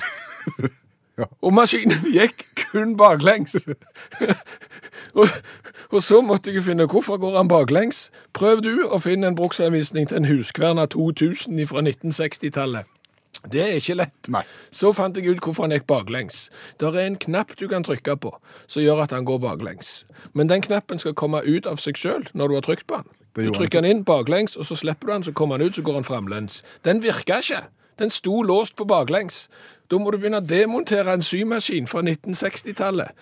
Ja. 1.18 1.26
Og 1.42 1.54
maskinen 1.54 2.04
gikk 2.14 2.44
kun 2.62 2.96
baklengs. 2.96 3.56
og, 5.18 5.28
og 5.90 6.02
så 6.02 6.20
måtte 6.22 6.54
jeg 6.54 6.64
finne 6.64 6.86
hvorfor 6.86 7.18
går 7.18 7.36
han 7.36 7.50
baklengs. 7.50 8.08
Prøv 8.32 8.62
du 8.62 8.86
å 8.86 9.00
finne 9.02 9.32
en 9.32 9.38
bruksanvisning 9.38 10.08
til 10.08 10.22
en 10.22 10.30
Huskverna 10.30 10.86
2000 10.86 11.58
fra 11.70 11.82
1960-tallet. 11.82 12.86
Det 13.52 13.62
er 13.62 13.76
ikke 13.78 13.94
lett. 14.00 14.28
Nei. 14.34 14.42
Så 14.74 14.90
fant 14.96 15.16
jeg 15.16 15.30
ut 15.30 15.42
hvorfor 15.44 15.66
han 15.66 15.74
gikk 15.74 15.86
baklengs. 15.90 16.48
Det 16.80 16.90
er 16.90 17.04
en 17.04 17.18
knapp 17.22 17.54
du 17.58 17.68
kan 17.70 17.86
trykke 17.86 18.16
på, 18.18 18.32
som 18.66 18.82
gjør 18.82 19.04
at 19.04 19.14
han 19.14 19.26
går 19.28 19.38
baklengs. 19.42 20.02
Men 20.34 20.50
den 20.50 20.62
knappen 20.64 20.98
skal 20.98 21.14
komme 21.14 21.44
ut 21.46 21.66
av 21.66 21.78
seg 21.82 21.98
sjøl 21.98 22.26
når 22.34 22.48
du 22.48 22.58
har 22.58 22.66
trykt 22.66 22.86
på 22.90 23.02
den. 23.02 23.18
Du 23.38 23.52
trykker 23.54 23.84
den 23.84 23.90
inn 23.90 24.04
baklengs, 24.06 24.56
og 24.58 24.66
så 24.66 24.74
slipper 24.78 25.06
du 25.06 25.12
den, 25.12 25.26
så 25.28 25.32
kommer 25.32 25.58
han 25.58 25.68
ut, 25.68 25.76
så 25.76 25.84
går 25.86 26.00
han 26.00 26.06
framlengs. 26.06 26.62
Den 26.84 27.02
virka 27.04 27.38
ikke. 27.38 27.62
Den 27.98 28.10
sto 28.10 28.42
låst 28.42 28.74
på 28.78 28.86
baklengs. 28.88 29.46
Da 29.88 29.98
må 29.98 30.10
du 30.12 30.18
begynne 30.20 30.42
å 30.42 30.44
demontere 30.46 31.14
en 31.16 31.22
symaskin 31.24 31.86
fra 31.88 32.02
1960-tallet. 32.04 33.12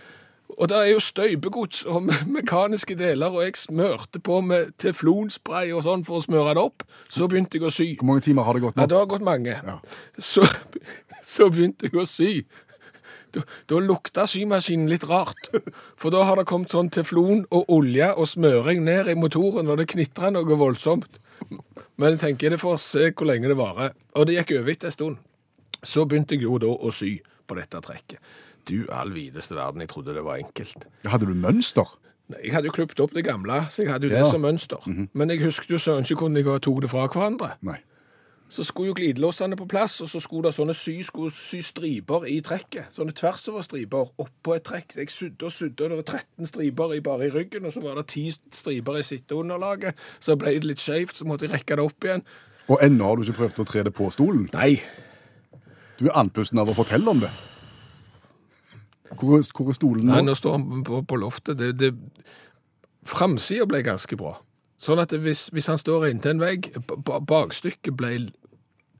Og 0.57 0.69
det 0.71 0.77
er 0.79 0.89
jo 0.93 1.01
støypegods 1.03 1.83
og 1.91 2.05
me- 2.07 2.21
mekaniske 2.39 2.95
deler, 2.99 3.35
og 3.35 3.43
jeg 3.45 3.57
smørte 3.61 4.21
på 4.23 4.39
med 4.47 4.73
teflonspray 4.83 5.73
og 5.75 5.83
sånn 5.85 6.05
for 6.07 6.19
å 6.21 6.25
smøre 6.25 6.55
det 6.57 6.63
opp. 6.63 6.85
Så 7.13 7.27
begynte 7.29 7.59
jeg 7.59 7.67
å 7.67 7.73
sy. 7.75 7.89
Hvor 8.01 8.09
mange 8.13 8.25
timer 8.27 8.47
har 8.47 8.55
det 8.57 8.63
gått 8.65 8.79
Ja, 8.79 8.87
nå? 8.87 8.89
det 8.93 8.99
har 9.01 9.11
gått 9.11 9.27
mange. 9.27 9.57
Ja. 9.59 9.77
Så, 10.19 10.47
så 11.23 11.51
begynte 11.53 11.91
jeg 11.91 11.99
å 12.01 12.07
sy. 12.09 12.31
Da, 13.35 13.43
da 13.69 13.83
lukta 13.83 14.25
symaskinen 14.31 14.89
litt 14.89 15.05
rart. 15.11 15.51
For 16.01 16.15
da 16.15 16.23
har 16.25 16.39
det 16.41 16.47
kommet 16.49 16.73
sånn 16.73 16.89
teflon 16.95 17.43
og 17.51 17.67
olje 17.75 18.09
og 18.15 18.31
smøring 18.31 18.85
ned 18.87 19.11
i 19.13 19.19
motoren, 19.19 19.69
og 19.69 19.83
det 19.83 19.91
knitrer 19.93 20.33
noe 20.33 20.57
voldsomt. 20.63 21.19
Men 21.99 22.15
jeg 22.15 22.23
tenker 22.23 22.55
det 22.55 22.63
får 22.63 22.79
se 22.81 23.11
hvor 23.13 23.29
lenge 23.29 23.51
det 23.51 23.59
varer. 23.59 23.93
Og 24.17 24.27
det 24.31 24.39
gikk 24.39 24.55
over 24.63 24.73
etter 24.73 24.89
en 24.89 24.95
stund. 24.95 25.19
Så 25.87 26.05
begynte 26.09 26.35
jeg 26.37 26.43
jo 26.47 26.59
da 26.63 26.67
å 26.75 26.91
sy 26.95 27.17
på 27.47 27.57
dette 27.59 27.81
trekket. 27.85 28.19
Du 28.67 28.81
all 28.91 29.13
videste 29.15 29.55
verden, 29.55 29.85
jeg 29.85 29.93
trodde 29.93 30.15
det 30.17 30.25
var 30.27 30.41
enkelt. 30.43 30.89
Hadde 31.07 31.29
du 31.31 31.35
mønster? 31.39 31.87
Nei, 32.29 32.41
Jeg 32.49 32.57
hadde 32.57 32.67
jo 32.67 32.75
klippet 32.75 32.99
opp 33.05 33.13
det 33.15 33.23
gamle, 33.25 33.61
så 33.71 33.85
jeg 33.85 33.93
hadde 33.93 34.09
jo 34.09 34.17
Ja. 34.17 34.23
det 34.25 34.31
som 34.33 34.43
mønster. 34.43 34.83
Men 35.15 35.31
jeg 35.31 35.45
husket 35.47 35.71
jo 35.71 35.79
søren 35.79 36.03
ikke 36.03 36.19
hvordan 36.27 36.43
jeg 36.43 36.63
tok 36.67 36.81
det 36.83 36.91
fra 36.91 37.07
hverandre. 37.07 37.53
Nei. 37.63 37.79
Så 38.49 38.63
skulle 38.65 38.89
jo 38.89 38.95
glidelåsene 38.95 39.57
på 39.59 39.67
plass, 39.67 40.01
og 40.01 40.09
så 40.09 40.21
skulle 40.23 40.43
det 40.51 40.55
sånne 40.55 40.75
sy, 40.75 41.03
skulle 41.03 41.31
sy 41.35 41.61
striper 41.63 42.27
i 42.31 42.41
trekket. 42.41 42.91
Sånne 42.95 43.13
tversoverstriper 43.15 44.11
oppå 44.23 44.55
et 44.57 44.63
trekk. 44.65 44.95
Jeg 44.97 45.11
sydde 45.11 45.47
og 45.49 45.53
sydde, 45.53 45.83
og 45.83 45.91
det 45.91 45.97
var 45.99 46.21
13 46.21 46.47
striper 46.47 46.95
i, 46.95 47.01
bare 47.01 47.27
i 47.27 47.31
ryggen, 47.31 47.65
og 47.67 47.73
så 47.75 47.83
var 47.83 47.95
det 47.99 48.07
10 48.07 48.37
striper 48.53 48.99
i 48.99 49.03
sitteunderlaget. 49.03 49.95
Så 50.21 50.37
ble 50.39 50.55
det 50.55 50.65
litt 50.65 50.79
skjevt, 50.83 51.17
så 51.19 51.27
måtte 51.27 51.47
jeg 51.49 51.55
rekke 51.57 51.75
det 51.79 51.87
opp 51.87 52.05
igjen. 52.07 52.23
Og 52.69 52.79
ennå 52.83 53.05
har 53.07 53.17
du 53.17 53.23
ikke 53.23 53.39
prøvd 53.49 53.63
å 53.63 53.67
tre 53.67 53.83
det 53.83 53.95
på 53.95 54.11
stolen? 54.15 54.49
Nei, 54.53 54.81
Du 55.99 56.07
er 56.11 56.17
andpusten 56.21 56.59
av 56.61 56.69
å 56.69 56.75
fortelle 56.77 57.09
om 57.11 57.21
det. 57.23 57.31
Hvor, 59.17 59.41
hvor 59.55 59.71
er 59.71 59.77
stolen 59.79 60.09
nei 60.11 60.19
nå? 60.21 60.31
nå 60.33 60.35
står 60.37 60.57
han 60.59 60.83
på, 60.85 60.99
på 61.09 61.19
loftet. 61.23 61.57
Det, 61.61 61.71
det, 61.81 61.93
Framsida 63.07 63.65
ble 63.71 63.81
ganske 63.87 64.19
bra. 64.19 64.35
Sånn 64.83 65.01
at 65.01 65.15
hvis, 65.15 65.47
hvis 65.55 65.69
han 65.71 65.79
står 65.81 66.09
inntil 66.11 66.35
en 66.35 66.43
vegg, 66.43 66.73
ba- 66.89 66.99
ba- 67.07 67.21
bakstykket 67.25 67.95
ble 67.97 68.11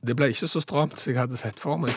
Det 0.07 0.15
ble 0.17 0.29
ikke 0.31 0.47
så 0.49 0.61
stramt 0.63 0.97
som 1.01 1.11
jeg 1.13 1.19
hadde 1.19 1.37
sett 1.41 1.59
for 1.61 1.81
meg. 1.83 1.91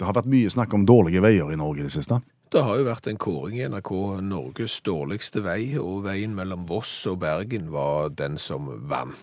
Det 0.00 0.06
har 0.08 0.14
vært 0.16 0.30
mye 0.32 0.48
snakk 0.50 0.72
om 0.74 0.86
dårlige 0.88 1.20
veier 1.20 1.50
i 1.52 1.58
Norge 1.60 1.82
i 1.82 1.86
det 1.86 1.92
siste. 1.92 2.16
Det 2.50 2.62
har 2.64 2.80
jo 2.80 2.86
vært 2.88 3.06
en 3.10 3.18
kåring 3.20 3.58
i 3.60 3.66
NRK 3.68 3.90
Norges 4.26 4.78
dårligste 4.82 5.42
vei, 5.44 5.76
og 5.78 6.06
veien 6.08 6.32
mellom 6.34 6.64
Voss 6.66 6.94
og 7.06 7.20
Bergen 7.22 7.68
var 7.70 8.08
den 8.16 8.38
som 8.40 8.66
vant. 8.90 9.20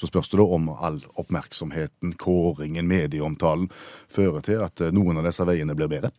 Så 0.00 0.08
spørs 0.08 0.30
det 0.32 0.38
da 0.40 0.46
om 0.56 0.70
all 0.72 1.02
oppmerksomheten, 1.20 2.14
kåringen, 2.20 2.86
medieomtalen 2.88 3.68
fører 4.08 4.40
til 4.46 4.62
at 4.64 4.80
eh, 4.80 4.92
noen 4.96 5.20
av 5.20 5.26
disse 5.28 5.44
veiene 5.44 5.76
blir 5.76 5.90
bedre. 5.92 6.10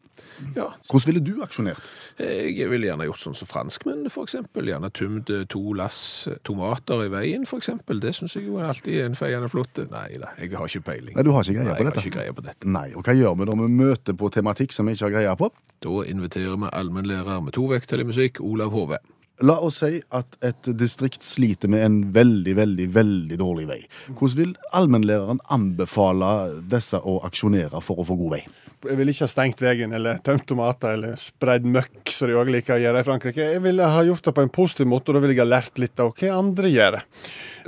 Ja, 0.55 0.67
Hvordan 0.89 1.07
ville 1.07 1.21
du 1.25 1.41
aksjonert? 1.41 1.87
Jeg 2.21 2.67
ville 2.69 2.87
gjerne 2.87 3.07
gjort 3.07 3.23
sånn 3.23 3.35
som 3.37 3.49
franskmenn, 3.49 4.05
for 4.13 4.27
eksempel. 4.27 4.69
Gjerne 4.69 4.91
tømt 4.93 5.31
eh, 5.33 5.47
to 5.49 5.61
lass 5.77 6.27
tomater 6.47 7.07
i 7.07 7.09
veien, 7.13 7.47
eksempel. 7.57 7.99
Det 8.03 8.13
syns 8.17 8.35
jeg 8.37 8.45
jo 8.47 8.59
alltid 8.61 8.99
er 8.99 9.09
en 9.09 9.17
feiende 9.17 9.49
flott. 9.51 9.81
Nei 9.91 10.19
da, 10.21 10.29
jeg 10.37 10.53
har 10.53 10.69
ikke 10.69 10.85
peiling. 10.91 11.15
Nei, 11.17 11.25
du 11.25 11.31
har 11.33 11.41
ikke 11.45 11.57
greie 11.57 11.71
Nei, 11.71 11.79
på 11.81 11.87
dette. 11.89 12.03
ikke 12.05 12.17
greie 12.19 12.35
på 12.37 12.45
dette. 12.45 12.69
Nei, 12.77 12.87
og 12.93 13.07
hva 13.07 13.17
gjør 13.17 13.39
vi 13.39 13.49
når 13.49 13.59
vi 13.63 13.71
møter 13.81 14.17
på 14.21 14.29
tematikk 14.37 14.77
som 14.77 14.89
vi 14.89 14.95
ikke 14.97 15.09
har 15.09 15.15
greie 15.17 15.33
på? 15.41 15.49
Da 15.81 16.03
inviterer 16.13 16.61
vi 16.61 16.69
allmennlærer 16.69 17.41
med 17.41 17.57
to 17.57 17.65
vekttall 17.73 18.05
i 18.05 18.07
musikk, 18.11 18.43
Olav 18.45 18.73
Hove. 18.77 19.01
La 19.41 19.55
oss 19.65 19.79
si 19.81 19.97
at 20.13 20.35
et 20.45 20.67
distrikt 20.77 21.23
sliter 21.25 21.71
med 21.71 21.85
en 21.85 21.95
veldig, 22.13 22.53
veldig, 22.59 22.87
veldig 22.93 23.37
dårlig 23.41 23.67
vei. 23.69 23.79
Hvordan 24.09 24.37
vil 24.37 24.51
allmennlæreren 24.77 25.41
anbefale 25.53 26.31
disse 26.69 26.99
å 27.01 27.17
aksjonere 27.25 27.81
for 27.81 28.01
å 28.01 28.05
få 28.05 28.17
god 28.19 28.35
vei? 28.35 28.41
Jeg 28.81 28.97
ville 28.97 29.13
ikke 29.13 29.25
ha 29.27 29.31
stengt 29.31 29.61
veien 29.61 29.93
eller 29.93 30.21
tømt 30.25 30.47
tomater 30.49 30.95
eller 30.95 31.17
spredd 31.19 31.65
møkk, 31.69 32.13
som 32.13 32.29
de 32.29 32.37
òg 32.37 32.49
liker 32.53 32.77
å 32.77 32.81
gjøre 32.81 33.01
i 33.01 33.07
Frankrike. 33.07 33.47
Jeg 33.55 33.63
ville 33.65 33.89
ha 33.93 34.03
gjort 34.05 34.29
det 34.29 34.35
på 34.37 34.45
en 34.45 34.53
positiv 34.53 34.89
måte, 34.89 35.11
og 35.11 35.17
da 35.17 35.23
ville 35.23 35.35
jeg 35.35 35.43
ha 35.43 35.49
lært 35.49 35.81
litt 35.81 36.01
av 36.01 36.13
hva 36.17 36.35
andre 36.37 36.71
gjør. 36.71 36.99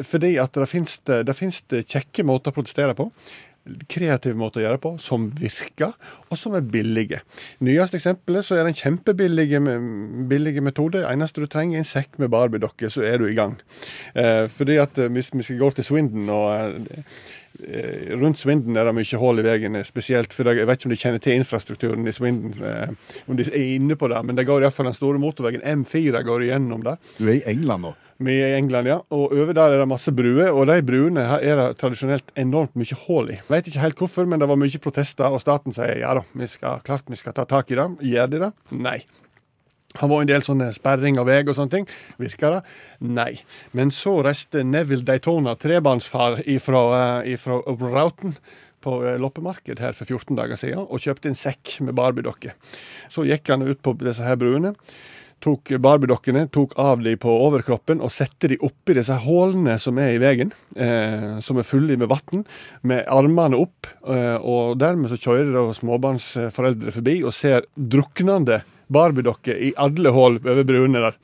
Fordi 0.02 0.36
at 0.42 0.58
det 0.58 0.70
finnes, 0.70 1.00
det, 1.06 1.38
finnes 1.38 1.62
kjekke 1.70 2.26
måter 2.26 2.54
å 2.54 2.58
protestere 2.58 2.98
på. 2.98 3.10
Kreative 3.88 4.36
måter 4.36 4.60
å 4.60 4.64
gjøre 4.66 4.76
det 4.76 4.84
på, 4.84 4.90
som 5.00 5.30
virker, 5.40 5.94
og 6.28 6.40
som 6.40 6.56
er 6.58 6.66
billige. 6.68 7.22
Nyeste 7.64 7.96
eksempelet 7.96 8.44
så 8.44 8.58
er 8.58 8.66
det 8.66 8.74
en 8.74 8.82
kjempebillig 8.82 10.64
metode. 10.66 11.06
Eneste 11.08 11.46
du 11.46 11.48
trenger, 11.48 11.80
er 11.80 11.86
en 11.86 11.88
sekk 11.88 12.20
med 12.20 12.34
Barbie-dokke, 12.34 12.92
så 12.92 13.06
er 13.08 13.22
du 13.22 13.30
i 13.30 13.38
gang. 13.38 13.56
Eh, 14.20 14.50
fordi 14.52 14.76
at 14.84 15.00
eh, 15.00 15.12
hvis 15.16 15.32
vi 15.32 15.48
skal 15.48 15.62
gå 15.64 15.72
til 15.78 15.88
Swindon 15.88 16.34
og 16.36 16.76
eh, 16.92 17.24
Rundt 17.60 18.40
Swindon 18.42 18.78
er 18.78 18.88
det 18.90 18.96
mye 18.98 19.20
hull 19.22 19.42
i 19.42 19.46
veien, 19.46 19.76
eh, 19.78 19.86
spesielt 19.86 20.34
for 20.34 20.50
jeg 20.50 20.66
vet 20.66 20.80
ikke 20.80 20.90
om 20.90 20.94
de 20.94 21.00
kjenner 21.00 21.22
til 21.22 21.38
infrastrukturen 21.38 22.08
i 22.10 22.14
Swindon, 22.16 22.56
eh, 22.66 23.20
om 23.30 23.38
de 23.38 23.46
er 23.46 23.76
inne 23.76 23.98
på 24.00 24.10
det, 24.10 24.22
men 24.26 24.40
det 24.40 24.48
går 24.50 24.66
iallfall 24.66 24.90
den 24.90 24.98
store 24.98 25.22
motorveien 25.22 25.62
M4 25.62 26.24
går 26.26 26.48
igjennom 26.48 26.84
der. 26.84 26.98
Du 27.20 27.28
er 27.28 27.38
i 27.38 27.46
England 27.54 27.86
nå. 27.86 27.94
Vi 28.24 28.36
er 28.40 28.54
i 28.54 28.60
England, 28.60 28.88
ja. 28.88 29.00
Og 29.12 29.34
over 29.34 29.56
der 29.58 29.74
er 29.74 29.82
det 29.82 29.88
masse 29.90 30.14
bruer. 30.16 30.54
Og 30.54 30.68
de 30.70 30.78
bruene 30.86 31.26
her 31.28 31.42
er 31.44 31.58
det 31.60 31.80
tradisjonelt 31.82 32.30
enormt 32.40 32.78
mye 32.80 33.00
hull 33.06 33.34
i. 33.34 33.40
Vet 33.50 33.68
ikke 33.68 33.84
helt 33.84 34.00
hvorfor, 34.00 34.30
men 34.30 34.40
det 34.40 34.48
var 34.48 34.60
mye 34.62 34.84
protester, 34.84 35.34
og 35.34 35.42
staten 35.44 35.76
sier 35.76 35.98
ja 36.04 36.14
da, 36.20 36.24
vi 36.38 36.48
skal, 36.48 36.80
klart 36.86 37.10
vi 37.10 37.20
skal 37.20 37.36
ta 37.36 37.48
tak 37.50 37.74
i 37.74 37.80
det. 37.80 37.90
Gjør 38.14 38.32
de 38.32 38.46
det? 38.46 38.52
Nei. 38.78 39.02
Det 39.94 40.10
var 40.10 40.24
en 40.24 40.30
del 40.30 40.44
sånne 40.46 40.72
sperring 40.76 41.20
av 41.22 41.30
vei 41.30 41.42
og 41.46 41.56
sånne 41.58 41.76
ting. 41.76 41.88
Virker 42.22 42.58
det? 42.58 42.62
Nei. 43.06 43.32
Men 43.78 43.94
så 43.94 44.18
reiste 44.26 44.66
Neville 44.66 45.06
Daytona, 45.06 45.56
trebarnsfar 45.60 46.42
ifra, 46.50 46.84
Rauten, 46.90 47.34
ifra 47.34 47.60
Routen, 47.94 48.38
på 48.84 48.98
eh, 49.06 49.20
loppemarked 49.22 49.80
her 49.80 49.94
for 49.96 50.10
14 50.10 50.36
dager 50.36 50.60
siden, 50.60 50.84
og 50.84 51.00
kjøpte 51.04 51.30
en 51.32 51.40
sekk 51.40 51.78
med 51.86 51.96
Barbie-dokker. 51.96 52.58
Så 53.12 53.24
gikk 53.30 53.54
han 53.54 53.64
ut 53.64 53.80
på 53.86 53.96
disse 54.02 54.26
her 54.26 54.40
bruene 54.42 54.74
tok 55.44 55.74
Barbie-dokkene, 55.84 56.46
tok 56.54 56.76
av 56.80 57.02
de 57.04 57.16
på 57.20 57.32
overkroppen 57.46 58.02
og 58.04 58.12
sette 58.14 58.50
de 58.52 58.60
oppi 58.64 58.96
disse 58.98 59.16
hullene 59.26 59.76
som 59.82 60.00
er 60.02 60.16
i 60.16 60.22
veien, 60.22 60.54
eh, 60.76 61.40
som 61.44 61.60
er 61.60 61.68
fulle 61.68 61.98
med 62.00 62.12
vann, 62.12 62.46
med 62.82 63.04
armene 63.12 63.60
opp. 63.60 63.90
Eh, 64.08 64.38
og 64.40 64.78
dermed 64.82 65.12
så 65.12 65.20
kjører 65.20 65.74
småbarnsforeldre 65.76 66.96
forbi 66.96 67.20
og 67.24 67.36
ser 67.36 67.68
druknende 67.76 68.62
Barbie-dokker 68.92 69.60
i 69.70 69.72
alle 69.80 70.12
hull 70.16 70.40
over 70.42 70.64
bruene 70.68 71.04
der. 71.06 71.18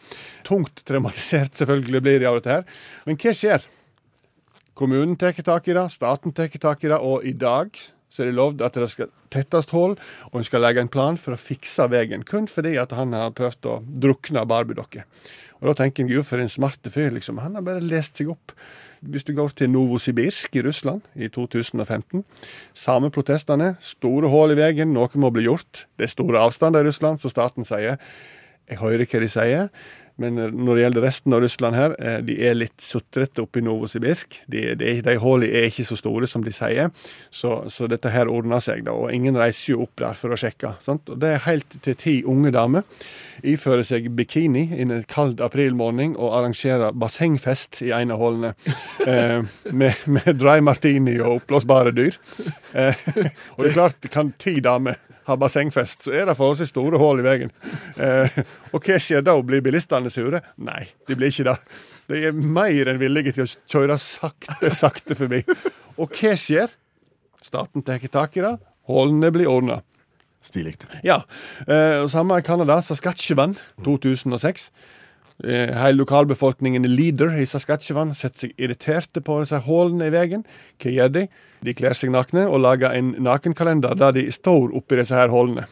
Tungt 0.48 0.84
traumatisert 0.88 1.60
selvfølgelig 1.60 2.04
blir 2.06 2.20
de 2.22 2.30
av 2.30 2.40
dette 2.40 2.58
her. 2.58 2.82
Men 3.06 3.20
hva 3.20 3.36
skjer? 3.36 3.68
Kommunen 4.80 5.18
tar 5.20 5.36
tak 5.36 5.68
i 5.68 5.76
det, 5.76 5.90
staten 5.92 6.32
tar 6.32 6.48
tak 6.56 6.84
i 6.86 6.92
det, 6.92 7.00
og 7.00 7.26
i 7.28 7.34
dag 7.36 7.76
så 8.10 8.24
er 8.24 8.30
det 8.30 8.38
lovd 8.38 8.64
at 8.66 8.78
det 8.80 8.88
skal 8.90 9.10
tettes 9.30 9.68
hull, 9.74 9.98
og 10.32 10.40
en 10.40 10.48
skal 10.48 10.64
legge 10.64 10.82
en 10.82 10.92
plan 10.92 11.20
for 11.20 11.36
å 11.36 11.40
fikse 11.40 11.86
veien. 11.92 12.24
Kun 12.26 12.48
fordi 12.50 12.78
at 12.82 12.96
han 12.98 13.14
har 13.14 13.36
prøvd 13.38 13.70
å 13.70 13.76
drukne 13.86 14.48
Barbie-dokker. 14.50 15.06
Og 15.60 15.70
da 15.70 15.76
tenker 15.82 16.06
en 16.06 16.12
gud, 16.14 16.24
for 16.26 16.42
en 16.42 16.50
smarte 16.50 16.90
fyr, 16.94 17.12
liksom. 17.14 17.42
Han 17.44 17.60
har 17.60 17.66
bare 17.68 17.84
lest 17.84 18.22
seg 18.22 18.32
opp. 18.32 18.56
Hvis 19.00 19.24
du 19.24 19.32
går 19.38 19.54
til 19.56 19.70
Novosibirsk 19.72 20.58
i 20.60 20.64
Russland 20.66 21.02
i 21.16 21.30
2015, 21.32 22.26
samme 22.76 23.12
protestene, 23.16 23.76
store 23.80 24.28
hull 24.32 24.52
i 24.52 24.60
veien, 24.60 24.92
noe 24.92 25.22
må 25.22 25.32
bli 25.32 25.46
gjort. 25.48 25.86
Det 25.96 26.08
er 26.10 26.12
store 26.12 26.42
avstander 26.44 26.84
i 26.84 26.90
Russland, 26.90 27.22
så 27.22 27.32
staten 27.32 27.68
sier 27.68 27.96
jeg 28.70 28.78
hører 28.78 29.08
hva 29.10 29.22
de 29.24 29.30
sier, 29.32 29.70
men 30.20 30.36
når 30.38 30.76
det 30.76 30.84
gjelder 30.84 31.06
resten 31.06 31.36
av 31.36 31.44
Russland 31.44 31.78
her, 31.78 31.96
eh, 32.00 32.20
de 32.26 32.36
er 32.46 32.58
litt 32.58 32.84
sutrete 32.84 33.44
oppe 33.44 33.62
i 33.62 33.66
Novosibirsk. 33.66 34.42
De, 34.52 34.66
de, 34.80 34.98
de 35.06 35.16
hullene 35.22 35.50
er 35.62 35.70
ikke 35.70 35.88
så 35.88 35.98
store 36.00 36.28
som 36.30 36.44
de 36.46 36.54
sier, 36.56 36.92
så, 37.32 37.56
så 37.72 37.88
dette 37.92 38.12
her 38.14 38.32
ordner 38.32 38.64
seg. 38.64 38.84
da, 38.88 38.96
Og 38.96 39.14
ingen 39.16 39.40
reiser 39.40 39.74
jo 39.74 39.86
opp 39.88 39.96
der 40.04 40.20
for 40.20 40.36
å 40.36 40.40
sjekke. 40.40 40.76
Sant? 40.84 41.10
Og 41.10 41.20
Det 41.22 41.34
er 41.36 41.44
helt 41.48 41.80
til 41.86 41.98
ti 42.00 42.20
unge 42.28 42.54
damer 42.56 42.88
ifører 43.48 43.86
seg 43.88 44.10
bikini 44.18 44.66
en 44.82 44.92
kald 45.08 45.40
aprilmorgen 45.44 46.16
og 46.20 46.34
arrangerer 46.40 46.96
bassengfest 47.00 47.82
i 47.88 47.94
en 47.96 48.12
av 48.12 48.20
hullene. 48.20 48.54
Eh, 49.08 49.46
med, 49.72 50.02
med 50.12 50.36
dry 50.40 50.60
martini 50.64 51.16
og 51.22 51.40
oppblåsbare 51.40 51.94
dyr. 51.96 52.18
Eh, 52.76 53.06
og 53.56 53.64
det 53.64 53.72
er 53.72 53.78
klart, 53.78 54.10
kan 54.12 54.34
ti 54.42 54.60
damer 54.64 55.00
ha 55.30 55.38
bassengfest, 55.40 56.08
så 56.08 56.14
er 56.16 56.28
det 56.30 56.38
forholdsvis 56.40 56.74
store 56.74 57.00
hull 57.02 57.22
i 57.22 57.26
veien. 57.26 57.54
Eh, 58.00 58.40
og 58.74 58.84
hva 58.86 59.00
skjer 59.02 59.24
da? 59.26 59.38
Blir 59.46 59.64
bilistene 59.66 60.12
sure? 60.14 60.42
Nei, 60.62 60.84
de 61.08 61.18
blir 61.18 61.34
ikke 61.34 61.48
det. 61.52 61.58
De 62.10 62.24
er 62.30 62.38
mer 62.38 62.90
enn 62.90 63.02
villige 63.02 63.36
til 63.38 63.46
å 63.46 63.52
kjøre 63.70 64.00
sakte, 64.02 64.72
sakte 64.74 65.18
forbi. 65.18 65.44
Og 66.00 66.10
hva 66.10 66.34
skjer? 66.40 66.74
Staten 67.44 67.86
tar 67.86 68.02
tak 68.12 68.36
i 68.38 68.44
det. 68.44 68.58
Hullene 68.90 69.30
blir 69.32 69.50
ordna. 69.52 69.80
Stilig. 70.44 70.78
Ja. 71.04 71.22
Eh, 71.68 72.00
og 72.04 72.10
samme 72.12 72.40
i 72.40 72.46
Canada. 72.46 72.80
Saskatchewan 72.84 73.58
2006. 73.86 74.70
Eh, 75.44 75.72
Hele 75.72 76.02
lokalbefolkningen 76.02 76.84
lider 76.90 77.38
i 77.40 77.48
Saskatchewan 77.48 78.12
setter 78.18 78.48
seg 78.48 78.56
irriterte 78.60 79.24
på 79.24 79.40
disse 79.40 79.62
hullene 79.68 80.10
i 80.10 80.14
veien. 80.14 80.46
Hva 80.82 80.92
gjør 80.96 81.14
de? 81.16 81.26
De 81.64 81.76
kler 81.76 81.96
seg 81.96 82.12
nakne 82.12 82.46
og 82.48 82.62
lager 82.64 82.96
en 82.96 83.14
nakenkalender 83.24 83.96
der 84.00 84.16
de 84.16 84.26
står 84.32 84.74
oppi 84.76 85.00
disse 85.00 85.16
her 85.16 85.32
hullene. 85.32 85.68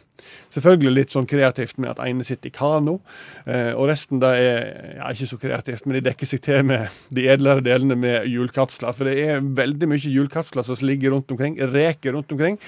Selvfølgelig 0.51 0.93
litt 0.93 1.13
sånn 1.13 1.27
kreativt 1.29 1.77
med 1.79 1.91
at 1.93 2.01
ene 2.03 2.25
sitter 2.25 2.49
i 2.49 2.55
kano, 2.55 2.97
eh, 3.45 3.73
og 3.75 3.87
resten 3.91 4.21
da 4.23 4.33
er 4.39 4.61
ja, 4.97 5.11
ikke 5.11 5.29
så 5.29 5.39
kreativt, 5.39 5.85
men 5.85 5.97
de 5.97 6.05
dekker 6.07 6.29
seg 6.29 6.43
til 6.47 6.63
med 6.67 6.87
de 7.13 7.27
edlere 7.31 7.63
delene 7.63 7.99
med 7.99 8.27
hjulkapsler. 8.31 8.95
For 8.95 9.07
det 9.07 9.17
er 9.23 9.43
veldig 9.59 9.91
mye 9.91 10.13
hjulkapsler 10.15 10.67
som 10.67 10.87
ligger 10.87 11.15
rundt 11.15 11.31
omkring, 11.35 11.59
reker 11.59 12.15
rundt 12.15 12.31
omkring. 12.35 12.59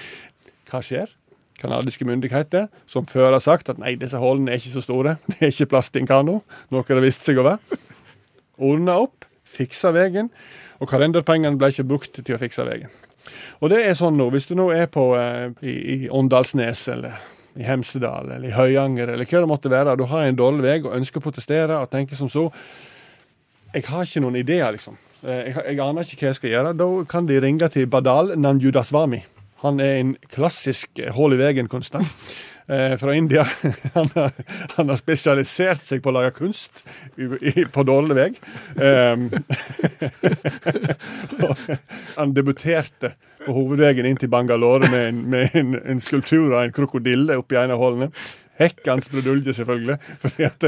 Hva 0.70 0.84
skjer? 0.84 1.10
Kanadiske 1.60 2.06
myndigheter, 2.08 2.68
som 2.88 3.06
før 3.08 3.34
har 3.36 3.42
sagt 3.44 3.68
at 3.72 3.80
nei, 3.82 3.94
disse 4.00 4.18
hullene 4.20 4.54
er 4.54 4.60
ikke 4.62 4.72
så 4.74 4.84
store, 4.84 5.16
det 5.34 5.38
er 5.40 5.52
ikke 5.52 5.70
plass 5.74 5.92
til 5.92 6.04
en 6.04 6.10
kano, 6.10 6.40
noe 6.72 6.86
det 6.88 7.04
viste 7.04 7.30
seg 7.30 7.40
å 7.42 7.46
være. 7.50 7.80
Ordna 8.60 8.98
opp, 9.04 9.26
fiksa 9.50 9.92
veien, 9.96 10.28
og 10.80 10.88
kalenderpengene 10.90 11.58
ble 11.60 11.72
ikke 11.72 11.86
brukt 11.88 12.20
til 12.20 12.36
å 12.36 12.40
fikse 12.40 12.64
veien. 12.68 12.90
Og 13.60 13.68
det 13.72 13.82
er 13.84 13.96
sånn 13.98 14.16
nå, 14.16 14.30
hvis 14.32 14.48
du 14.48 14.54
nå 14.58 14.70
er 14.74 14.88
på 14.92 15.10
eh, 15.18 15.50
i, 15.62 15.74
i 15.94 15.98
Åndalsnes 16.08 16.86
eller 16.94 17.20
i 17.60 17.66
Hemsedal 17.66 18.30
eller 18.30 18.48
i 18.48 18.54
Høyanger 18.54 19.12
eller 19.12 19.26
hva 19.28 19.42
det 19.42 19.50
måtte 19.50 19.72
være, 19.72 19.96
du 19.98 20.06
har 20.08 20.24
en 20.26 20.38
dårlig 20.38 20.64
vei 20.64 20.76
og 20.84 20.94
ønsker 20.96 21.20
å 21.20 21.24
protestere 21.24 21.80
og 21.82 21.90
tenker 21.92 22.16
som 22.18 22.30
så 22.32 22.48
Jeg 23.74 23.84
har 23.86 24.06
ikke 24.06 24.22
noen 24.24 24.38
ideer, 24.40 24.72
liksom. 24.74 24.96
Eh, 25.22 25.50
Jeg, 25.50 25.54
jeg 25.68 25.82
aner 25.84 26.02
ikke 26.06 26.24
hva 26.24 26.30
jeg 26.32 26.38
skal 26.40 26.50
gjøre. 26.50 26.72
Da 26.78 26.88
kan 27.10 27.28
de 27.28 27.36
ringe 27.42 27.68
til 27.70 27.86
Badal 27.86 28.32
Nanjudaswami. 28.38 29.20
Han 29.60 29.80
er 29.80 29.98
en 30.00 30.14
klassisk 30.32 31.02
hull 31.16 31.34
i 31.36 31.40
veien-kunstner 31.40 32.06
eh, 32.70 32.96
fra 33.00 33.14
India. 33.14 33.46
Han 33.96 34.08
har, 34.14 34.32
han 34.76 34.88
har 34.88 34.98
spesialisert 35.00 35.82
seg 35.84 36.02
på 36.02 36.12
å 36.12 36.16
lage 36.16 36.32
kunst 36.38 36.84
i, 37.16 37.26
i, 37.52 37.64
på 37.68 37.84
dårlig 37.84 38.16
vei. 38.16 38.28
Um, 38.80 39.26
han 42.18 42.34
debuterte 42.36 43.14
på 43.44 43.54
hovedveien 43.56 44.06
inn 44.06 44.20
til 44.20 44.30
Bangalore 44.32 44.88
med 44.92 45.08
en, 45.08 45.24
med 45.32 45.56
en, 45.58 45.74
en 45.80 46.02
skulptur 46.02 46.54
av 46.54 46.62
en 46.62 46.76
krokodille 46.76 47.38
oppi 47.40 47.58
en 47.58 47.74
av 47.74 47.82
hullene. 47.82 48.10
Hekkans 48.60 49.08
brudulje, 49.10 49.54
selvfølgelig. 49.56 49.96
Fordi 50.20 50.46
at, 50.46 50.66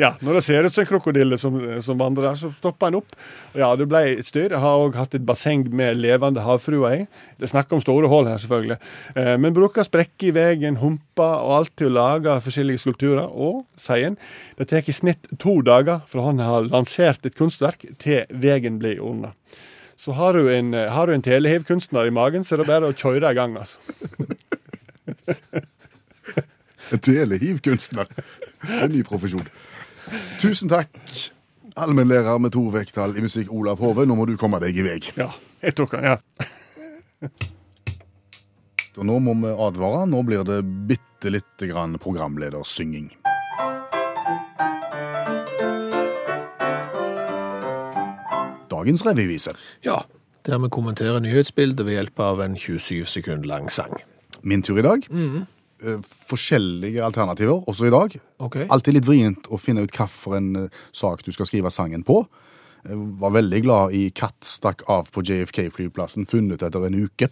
ja, 0.00 0.14
Når 0.20 0.38
det 0.38 0.44
ser 0.46 0.66
ut 0.66 0.74
som 0.74 0.82
en 0.82 0.88
krokodille 0.88 1.38
som, 1.38 1.58
som 1.84 1.98
vandrer 2.00 2.30
der, 2.30 2.38
så 2.40 2.50
stopper 2.56 2.88
en 2.88 2.98
opp. 3.02 3.16
Ja, 3.54 3.74
Det 3.76 3.88
ble 3.90 4.02
et 4.14 4.28
styr. 4.28 4.48
Jeg 4.50 4.62
har 4.62 4.80
òg 4.80 4.96
hatt 4.96 5.14
et 5.14 5.26
basseng 5.26 5.66
med 5.68 6.00
levende 6.00 6.44
havfruer 6.44 7.02
i. 7.02 7.06
Det 7.36 7.48
er 7.48 7.52
snakk 7.52 7.72
om 7.76 7.82
store 7.84 8.08
hull 8.12 8.30
her, 8.30 8.40
selvfølgelig. 8.42 8.78
Eh, 9.16 9.36
men 9.42 9.56
bruker 9.56 9.86
sprekker 9.86 10.30
i 10.30 10.34
veien, 10.36 10.80
humper 10.80 11.44
og 11.44 11.54
alt 11.60 11.74
til 11.76 11.92
å 11.92 11.96
lage 11.98 12.40
forskjellige 12.46 12.84
skulpturer. 12.86 13.28
Og, 13.28 13.64
sier 13.80 14.12
en, 14.12 14.18
det 14.56 14.70
tar 14.72 14.86
i 14.86 14.96
snitt 14.96 15.28
to 15.42 15.60
dager 15.66 16.02
fra 16.08 16.26
han 16.30 16.40
har 16.42 16.68
lansert 16.70 17.26
et 17.26 17.36
kunstverk, 17.36 17.84
til 18.02 18.24
veien 18.30 18.80
blir 18.80 19.02
ordna. 19.04 19.34
Så 19.96 20.12
har 20.12 20.36
du 20.36 20.50
en, 20.52 20.72
har 20.72 21.08
en 21.08 21.22
telehivkunstner 21.24 22.08
i 22.08 22.12
magen, 22.12 22.44
så 22.44 22.56
er 22.56 22.62
det 22.62 22.68
bare 22.68 22.90
å 22.90 22.96
kjøre 22.96 23.32
i 23.32 23.36
gang, 23.36 23.56
altså. 23.56 23.80
Telehivkunstner. 26.90 28.06
En 28.82 28.92
ny 28.92 29.02
profesjon. 29.06 29.46
Tusen 30.40 30.70
takk, 30.70 30.92
Allmennlærer 31.76 32.38
med 32.40 32.54
to 32.54 32.62
vekttall 32.72 33.18
i 33.18 33.22
musikk, 33.24 33.50
Olav 33.52 33.82
Hove, 33.84 34.06
nå 34.08 34.14
må 34.16 34.24
du 34.24 34.32
komme 34.40 34.56
deg 34.62 34.78
i 34.80 34.84
vei. 34.86 34.96
Ja, 35.18 35.28
jeg 35.60 35.74
tok 35.76 35.92
den, 35.92 36.06
ja. 36.08 36.16
Og 38.96 39.04
nå 39.04 39.18
må 39.20 39.34
vi 39.42 39.50
advare. 39.52 40.06
Nå 40.08 40.22
blir 40.24 40.44
det 40.48 40.62
bitte 40.88 41.32
lite 41.34 41.68
grann 41.68 41.98
programledersynging. 42.00 43.10
Dagens 48.72 49.04
revyvise. 49.04 49.52
Ja, 49.84 50.00
der 50.48 50.62
vi 50.64 50.72
kommenterer 50.72 51.20
nyhetsbildet 51.20 51.84
ved 51.84 51.98
hjelp 51.98 52.24
av 52.24 52.40
en 52.44 52.56
27 52.56 53.04
sekund 53.18 53.44
lang 53.44 53.68
sang. 53.72 53.92
Min 54.40 54.64
tur 54.64 54.80
i 54.80 54.86
dag. 54.86 55.04
Eh, 55.12 55.42
Forskjellige 56.30 57.02
alternativer 57.04 57.66
også 57.68 57.88
i 57.88 57.92
dag. 57.92 58.14
Okay. 58.40 58.66
Alltid 58.72 58.96
litt 58.96 59.08
vrient 59.08 59.48
å 59.52 59.58
finne 59.60 59.84
ut 59.84 59.92
hvilken 59.92 60.66
uh, 60.66 60.84
sak 60.96 61.24
du 61.26 61.32
skal 61.34 61.48
skrive 61.48 61.72
sangen 61.74 62.04
på. 62.06 62.22
Var 62.86 63.34
veldig 63.34 63.60
glad 63.64 63.96
i 63.98 64.10
'Katt 64.14 64.46
stakk 64.46 64.86
av 64.88 65.10
på 65.10 65.24
JFK-flyplassen', 65.26 66.28
funnet 66.30 66.62
etter 66.62 66.86
en 66.86 66.96
uke. 67.02 67.28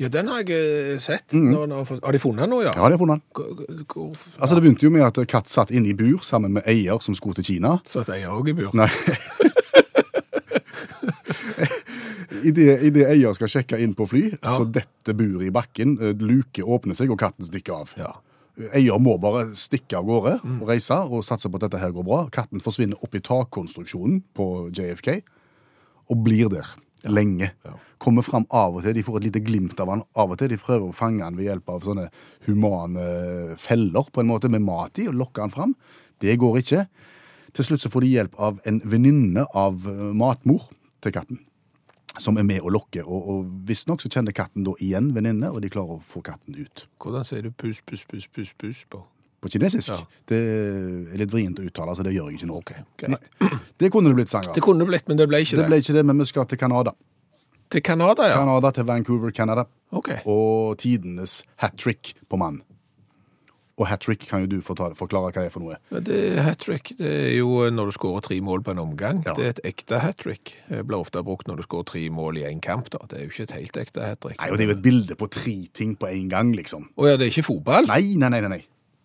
Ja, 0.00 0.08
den 0.08 0.28
har 0.28 0.42
jeg 0.42 0.56
eh, 0.56 0.98
sett. 0.98 1.32
Mm 1.32 1.52
har, 1.52 2.12
de 2.12 2.18
funnet 2.18 2.42
den 2.42 2.50
nå, 2.50 2.62
ja? 2.64 2.72
Ja, 2.74 2.88
de 2.88 2.96
har 2.96 2.98
funnet. 2.98 3.22
den. 3.36 4.14
Altså, 4.38 4.54
Det 4.54 4.62
begynte 4.62 4.84
jo 4.86 4.90
med 4.90 5.04
at 5.06 5.28
Katt 5.28 5.48
satt 5.48 5.70
inne 5.70 5.92
i 5.92 5.94
bur 5.94 6.18
sammen 6.22 6.52
med 6.52 6.66
eier 6.66 6.98
som 6.98 7.14
skulle 7.14 7.34
til 7.34 7.44
Kina. 7.44 7.78
Satt 7.86 8.08
eier 8.08 8.32
òg 8.32 8.48
i 8.48 8.56
bur. 8.56 8.72
Nei. 8.74 8.88
Idet 12.44 12.82
i 12.82 12.90
det 12.94 13.06
eier 13.08 13.34
skal 13.36 13.48
sjekke 13.52 13.78
inn 13.82 13.94
på 13.94 14.06
fly, 14.10 14.22
Ja. 14.42 14.56
så 14.58 14.64
detter 14.66 15.14
buret 15.14 15.46
i 15.46 15.50
bakken, 15.54 15.96
luke 16.18 16.62
åpner 16.62 16.94
seg, 16.98 17.10
og 17.10 17.18
katten 17.18 17.44
stikker 17.46 17.74
av. 17.82 17.94
Ja. 17.96 18.12
Eier 18.74 18.98
må 19.00 19.14
bare 19.20 19.54
stikke 19.56 19.96
av 19.96 20.04
gårde 20.04 20.34
og 20.60 20.68
reise 20.68 20.98
og 21.08 21.24
satse 21.24 21.48
på 21.48 21.56
at 21.56 21.70
dette 21.70 21.80
her 21.80 21.90
går 21.94 22.04
bra. 22.04 22.28
Katten 22.28 22.60
forsvinner 22.60 23.00
opp 23.02 23.14
i 23.16 23.20
takkonstruksjonen 23.24 24.22
på 24.36 24.70
JFK 24.76 25.22
og 26.10 26.24
blir 26.24 26.50
der 26.52 26.68
lenge. 27.08 27.52
Ja. 27.64 27.72
Kommer 27.98 28.22
fram 28.22 28.44
av 28.50 28.76
og 28.76 28.82
til. 28.84 28.92
De 28.94 29.02
får 29.02 29.16
et 29.20 29.24
lite 29.30 29.40
glimt 29.46 29.80
av 29.80 29.88
han 29.88 30.02
av 30.14 30.30
og 30.34 30.38
til. 30.38 30.48
De 30.52 30.58
prøver 30.60 30.84
å 30.90 30.94
fange 30.94 31.22
han 31.24 31.36
ved 31.38 31.46
hjelp 31.48 31.68
av 31.70 31.80
sånne 31.86 32.08
humane 32.46 33.56
feller 33.62 34.10
på 34.12 34.20
en 34.20 34.28
måte 34.30 34.50
med 34.52 34.60
mat 34.66 34.98
i 35.00 35.06
og 35.08 35.14
lokke 35.16 35.40
han 35.46 35.54
fram. 35.54 35.74
Det 36.20 36.36
går 36.38 36.58
ikke. 36.60 36.86
Til 37.56 37.64
slutt 37.64 37.80
så 37.84 37.90
får 37.92 38.04
de 38.04 38.12
hjelp 38.16 38.36
av 38.38 38.60
en 38.68 38.80
venninne 38.84 39.46
av 39.54 39.86
matmor 40.14 40.68
til 41.00 41.12
katten. 41.16 41.40
Som 42.20 42.36
er 42.36 42.44
med 42.44 42.60
og 42.60 42.72
lokker, 42.74 43.06
og, 43.08 43.28
og 43.32 43.46
visstnok 43.68 44.02
så 44.04 44.10
kjenner 44.12 44.34
katten 44.36 44.66
da 44.66 44.74
igjen 44.84 45.12
venninne, 45.16 45.48
og 45.48 45.62
de 45.64 45.70
klarer 45.72 45.96
å 45.96 46.02
få 46.04 46.20
katten 46.26 46.58
ut. 46.58 46.82
Hvordan 47.00 47.24
sier 47.24 47.46
du 47.46 47.50
puss, 47.56 47.80
puss, 47.88 48.02
puss, 48.04 48.26
puss, 48.28 48.50
puss 48.60 48.82
på? 48.92 49.00
På 49.42 49.48
kinesisk. 49.50 49.90
Ja. 49.96 50.04
Det 50.28 50.38
er 50.38 51.16
litt 51.18 51.32
vrient 51.32 51.58
å 51.58 51.64
uttale, 51.66 51.94
så 51.98 52.04
det 52.06 52.12
gjør 52.14 52.28
jeg 52.30 52.38
ikke 52.42 52.50
nå. 52.52 52.58
Okay. 52.60 53.16
Det 53.80 53.88
kunne 53.90 54.12
det 54.12 54.18
blitt 54.20 54.30
sang 54.30 54.44
av. 54.46 54.52
Det 54.54 54.62
kunne 54.62 54.84
det 54.84 54.90
blitt, 54.92 55.08
men 55.08 55.18
det 55.18 55.26
ble 55.32 55.40
ikke 55.42 55.56
Det 55.56 55.64
det. 55.64 55.70
ble 55.72 55.80
ikke 55.82 55.96
det, 55.96 56.04
men 56.06 56.20
vi 56.22 56.26
skal 56.30 56.46
til 56.52 56.60
Canada. 56.60 56.92
Til 57.72 57.80
Canada, 57.82 58.28
ja. 58.28 58.36
Canada 58.36 58.70
til 58.76 58.84
Vancouver, 58.86 59.32
Canada. 59.32 59.64
Ok. 59.90 60.12
Og 60.28 60.76
tidenes 60.78 61.40
hat 61.64 61.74
trick 61.80 62.12
på 62.28 62.36
mann. 62.38 62.60
Og 63.80 63.86
hat 63.88 64.02
trick 64.04 64.26
kan 64.28 64.42
jo 64.44 64.46
du 64.46 64.58
forklare 64.60 64.92
hva 64.98 65.30
det 65.32 65.46
er 65.46 65.50
for 65.54 65.64
noe. 65.64 65.78
Det 66.04 66.16
er 66.36 66.42
hat 66.44 66.58
trick. 66.60 66.90
Det 66.98 67.08
er 67.08 67.36
jo 67.38 67.70
når 67.72 67.88
du 67.88 67.92
skårer 67.96 68.20
tre 68.26 68.36
mål 68.44 68.60
på 68.66 68.74
en 68.74 68.82
omgang. 68.82 69.22
Ja. 69.24 69.32
Det 69.38 69.44
er 69.46 69.54
et 69.54 69.62
ekte 69.72 69.98
hat 70.02 70.18
trick. 70.20 70.52
Det 70.68 70.82
blir 70.86 70.98
ofte 71.00 71.22
brukt 71.24 71.48
når 71.48 71.62
du 71.62 71.64
skårer 71.64 71.88
tre 71.88 72.02
mål 72.12 72.42
i 72.42 72.44
en 72.50 72.60
kamp. 72.60 72.90
da. 72.92 72.98
Det 73.08 73.18
er 73.18 73.24
jo 73.24 73.30
ikke 73.32 73.46
et 73.48 73.54
helt 73.56 73.76
ekte 73.80 74.04
hat 74.04 74.20
trick. 74.20 74.36
Nei, 74.38 74.50
og 74.52 74.58
Det 74.60 74.66
er 74.66 74.72
jo 74.72 74.76
et 74.76 74.82
bilde 74.84 75.16
på 75.16 75.30
tre 75.32 75.54
ting 75.72 75.96
på 75.96 76.06
en 76.12 76.28
gang, 76.28 76.52
liksom. 76.54 76.90
Å 76.96 77.08
ja, 77.08 77.16
det 77.16 77.26
er 77.30 77.32
ikke 77.32 77.46
fotball? 77.48 77.88
Nei, 77.88 78.14
nei, 78.20 78.28
nei. 78.28 78.40
nei. 78.48 78.60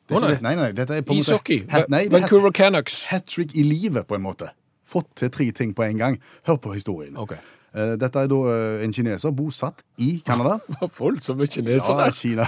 Det 0.07 0.15
er 0.15 0.19
ikke 0.19 0.41
nei. 0.43 0.55
nei, 0.55 0.55
nei, 0.55 0.71
dette 0.75 0.93
er 0.99 1.01
på 1.01 1.15
en 1.15 1.19
måte- 1.19 1.31
Ishockey? 1.31 1.63
Hat, 1.71 1.89
nei, 1.89 2.05
er 2.05 2.09
Vancouver 2.11 2.51
Canucks? 2.51 3.05
hat 3.07 3.25
trick 3.27 3.55
i 3.55 3.63
livet, 3.63 4.05
på 4.07 4.15
en 4.15 4.21
måte. 4.23 4.51
Fått 4.87 5.07
til 5.15 5.29
tre 5.31 5.51
ting 5.51 5.73
på 5.75 5.83
en 5.83 5.97
gang. 5.97 6.19
Hør 6.47 6.59
på 6.63 6.73
historien. 6.75 7.15
Ok. 7.17 7.33
Eh, 7.75 7.95
Dette 7.99 8.19
er 8.19 8.27
da 8.31 8.37
eh, 8.51 8.83
en 8.85 8.93
kineser 8.95 9.31
bosatt 9.35 9.83
i 9.99 10.21
Canada. 10.25 10.59
Voldsomme 10.99 11.47
kinesere. 11.47 12.07
Ja, 12.35 12.45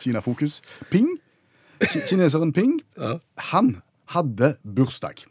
Kina-fokus. 0.00 0.60
Ping. 0.92 1.08
Ki- 1.90 2.04
Kineseren 2.08 2.52
Ping, 2.52 2.80
Ja. 3.00 3.18
han 3.50 3.82
hadde 4.14 4.56
bursdag 4.64 5.24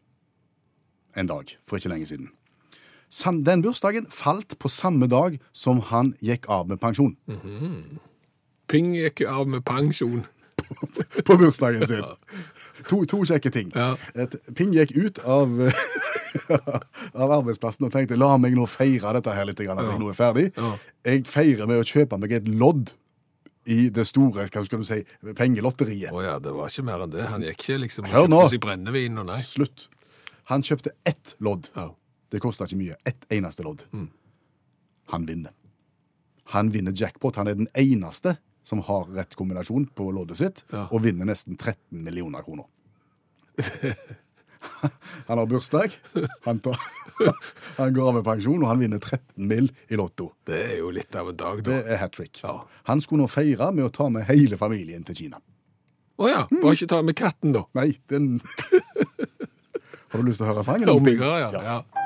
en 1.16 1.28
dag 1.30 1.46
for 1.68 1.78
ikke 1.78 1.90
lenge 1.90 2.08
siden. 2.10 2.30
Den 3.46 3.62
bursdagen 3.62 4.08
falt 4.10 4.56
på 4.60 4.68
samme 4.70 5.06
dag 5.08 5.40
som 5.52 5.80
han 5.92 6.16
gikk 6.22 6.48
av 6.50 6.68
med 6.68 6.80
pensjon. 6.82 7.16
Ping 8.68 8.94
gikk 8.96 9.22
av 9.30 9.48
med 9.48 9.64
pensjon. 9.66 10.24
På 11.28 11.36
bursdagen 11.38 11.86
sin. 11.88 12.04
To, 12.90 13.04
to 13.06 13.20
kjekke 13.28 13.52
ting. 13.54 13.72
Ja. 13.76 13.96
Ping 14.56 14.74
gikk 14.74 14.96
ut 14.98 15.20
av, 15.20 15.52
av 17.14 17.32
arbeidsplassen 17.38 17.86
og 17.86 17.92
tenkte 17.94 18.18
la 18.18 18.32
meg 18.42 18.56
nå 18.58 18.66
feire 18.70 19.14
dette 19.18 19.34
her 19.36 19.46
litt, 19.46 19.60
grann, 19.62 19.78
at 19.82 19.92
jeg 19.92 20.00
nå 20.02 20.10
er 20.10 20.18
ferdig. 20.18 20.46
Ja. 20.58 20.72
Jeg 21.06 21.26
feirer 21.30 21.70
med 21.70 21.84
å 21.84 21.86
kjøpe 21.86 22.18
meg 22.22 22.34
et 22.40 22.48
lodd 22.50 22.94
i 23.66 23.90
det 23.94 24.04
store 24.08 24.48
hva 24.50 24.64
skal 24.66 24.82
du 24.82 24.88
si, 24.88 25.00
pengelotteriet. 25.38 26.12
Å 26.12 26.22
ja, 26.26 26.38
det 26.44 26.52
var 26.56 26.68
ikke 26.72 26.84
mer 26.88 27.04
enn 27.06 27.14
det. 27.14 27.26
Han 27.32 27.42
gikk 27.46 27.60
ikke 27.64 27.78
liksom 27.86 28.08
Hør 28.12 28.28
nå. 28.32 28.42
seg 28.52 28.60
brennevin 28.64 29.18
og 29.22 29.30
nei. 29.30 29.40
Slutt. 29.46 29.88
Han 30.52 30.64
kjøpte 30.68 30.92
ett 31.08 31.36
lodd. 31.40 31.70
Ja. 31.76 31.90
Det 32.34 32.42
kosta 32.44 32.66
ikke 32.68 32.80
mye. 32.82 32.98
Ett 33.08 33.24
eneste 33.32 33.64
lodd. 33.64 33.86
Han 35.14 35.26
vinner. 35.30 35.54
Han 36.56 36.72
vinner 36.74 36.92
jackpot. 36.96 37.36
Han 37.40 37.48
er 37.48 37.56
den 37.56 37.70
eneste 37.80 38.36
som 38.64 38.80
har 38.88 39.06
rett 39.16 39.36
kombinasjon 39.36 39.86
på 39.96 40.10
loddet 40.16 40.38
sitt, 40.40 40.64
Ja. 40.72 40.88
og 40.92 41.02
vinner 41.04 41.26
nesten 41.28 41.58
13 41.58 42.04
millioner 42.04 42.44
kroner. 42.44 42.66
han 45.28 45.38
har 45.42 45.48
bursdag, 45.50 45.96
han, 46.46 46.60
tar, 46.64 46.80
han 47.80 47.94
går 47.96 48.10
av 48.10 48.20
med 48.20 48.28
pensjon, 48.28 48.62
og 48.64 48.70
han 48.72 48.84
vinner 48.84 49.02
13 49.02 49.48
mill. 49.50 49.72
i 49.88 50.00
Lotto. 50.00 50.32
Det 50.48 50.60
er 50.74 50.78
jo 50.82 50.92
litt 50.94 51.16
av 51.16 51.32
en 51.32 51.40
dag, 51.40 51.64
Det 51.66 51.80
er 51.84 52.02
hat 52.02 52.16
trick. 52.18 52.42
Ja. 52.44 52.62
Han 52.90 53.02
skulle 53.04 53.26
nå 53.26 53.32
feire 53.32 53.72
med 53.76 53.88
å 53.88 53.94
ta 53.94 54.10
med 54.14 54.28
hele 54.30 54.60
familien 54.60 55.04
til 55.08 55.24
Kina. 55.24 55.42
Å 56.22 56.30
ja, 56.30 56.42
bare 56.52 56.76
ikke 56.78 56.92
ta 56.92 57.02
med 57.02 57.18
katten, 57.18 57.56
da. 57.56 57.66
Nei, 57.78 57.96
den 58.12 58.38
Har 60.14 60.22
du 60.22 60.28
lyst 60.28 60.38
til 60.38 60.46
å 60.46 60.52
høre 60.52 60.64
sangen? 60.66 60.90
Om 60.92 61.02
Ping? 61.08 61.18
jeg 61.18 61.26
har, 61.26 61.56
ja. 61.58 61.62
ja. 61.66 62.03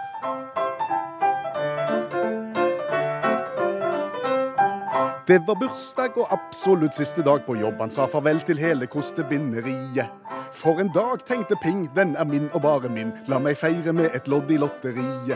Det 5.28 5.42
var 5.48 5.58
bursdag 5.60 6.16
og 6.18 6.30
absolutt 6.32 6.96
siste 6.96 7.20
dag 7.20 7.42
på 7.44 7.58
jobb. 7.60 7.82
Han 7.84 7.92
sa 7.92 8.06
farvel 8.08 8.38
til 8.48 8.62
hele 8.64 8.88
kostebinderiet. 8.88 10.08
For 10.56 10.80
en 10.80 10.88
dag, 10.96 11.26
tenkte 11.28 11.58
Ping, 11.60 11.90
den 11.96 12.16
er 12.16 12.24
min 12.24 12.46
og 12.54 12.62
bare 12.64 12.88
min. 12.88 13.12
La 13.28 13.36
meg 13.44 13.58
feire 13.60 13.92
med 13.92 14.16
et 14.16 14.30
lodd 14.32 14.48
i 14.56 14.60
lotteriet. 14.62 15.36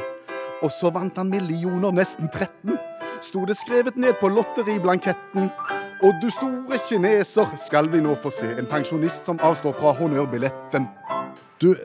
Og 0.63 0.71
så 0.71 0.93
vant 0.95 1.19
han 1.19 1.27
millioner, 1.27 1.91
nesten 1.91 2.31
13. 2.31 2.77
Sto 3.19 3.43
det 3.43 3.57
skrevet 3.59 3.99
ned 3.99 4.15
på 4.21 4.31
lotteriblanketten. 4.31 5.51
Og 6.07 6.23
du 6.23 6.29
store 6.31 6.79
kineser, 6.87 7.51
skal 7.59 7.91
vi 7.91 7.99
nå 7.99 8.15
få 8.23 8.31
se 8.31 8.47
en 8.47 8.71
pensjonist 8.71 9.27
som 9.27 9.43
avstår 9.43 9.75
fra 9.75 9.91
honnørbilletten. 9.99 10.87
Du, 11.59 11.75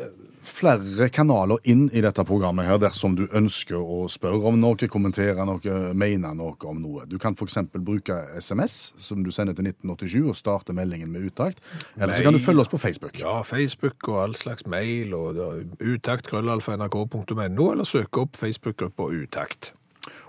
flere 0.47 1.09
kanaler 1.13 1.59
inn 1.69 1.87
i 1.93 2.01
dette 2.05 2.25
programmet 2.27 2.69
her 2.69 2.79
dersom 2.81 3.17
du 3.19 3.25
ønsker 3.27 3.77
å 3.77 4.07
spørre 4.11 4.51
om 4.51 4.59
noe, 4.61 4.89
kommentere 4.91 5.45
noe, 5.49 5.77
mene 5.99 6.33
noe 6.39 6.57
om 6.71 6.81
noe. 6.83 7.07
Du 7.11 7.19
kan 7.23 7.37
f.eks. 7.37 7.59
bruke 7.75 8.17
SMS, 8.39 8.77
som 9.03 9.25
du 9.27 9.33
sender 9.35 9.57
til 9.59 9.69
1987, 9.69 10.19
og 10.31 10.39
starte 10.39 10.77
meldingen 10.77 11.11
med 11.13 11.29
uttakt. 11.29 11.63
Eller 11.99 12.15
så 12.17 12.27
kan 12.27 12.37
du 12.37 12.43
følge 12.43 12.65
oss 12.65 12.73
på 12.73 12.81
Facebook. 12.81 13.19
Ja, 13.21 13.41
Facebook 13.47 14.09
og 14.09 14.23
all 14.23 14.39
slags 14.39 14.67
mail 14.71 15.15
og 15.17 15.41
utakt 15.83 16.31
krøllalfa.nrk.no, 16.31 17.71
eller 17.73 17.89
søke 17.89 18.27
opp 18.27 18.39
Facebook-gruppa 18.39 19.11
Utakt. 19.17 19.73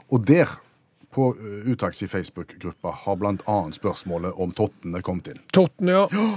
Og 0.10 0.23
der, 0.27 0.49
på 1.13 1.32
Utakts 1.67 2.03
i 2.06 2.10
Facebook-gruppa, 2.12 2.93
har 3.06 3.25
annet 3.27 3.77
spørsmålet 3.77 4.38
om 4.38 4.53
tottene 4.56 5.01
kommet 5.06 5.34
inn. 5.34 5.41
Tottene, 5.53 5.97
ja. 5.97 6.27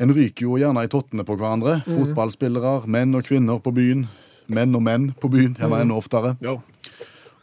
En 0.00 0.12
ryker 0.16 0.46
jo 0.46 0.56
gjerne 0.56 0.86
i 0.86 0.88
tottene 0.88 1.26
på 1.28 1.36
hverandre. 1.36 1.82
Fotballspillere, 1.84 2.86
menn 2.88 3.12
og 3.18 3.26
kvinner 3.28 3.60
på 3.60 3.72
byen. 3.76 4.06
Menn 4.50 4.74
og 4.74 4.82
menn 4.82 5.10
på 5.20 5.28
byen, 5.30 5.52
gjerne 5.60 5.82
enda 5.84 5.98
oftere. 6.00 6.36
ja. 6.40 6.56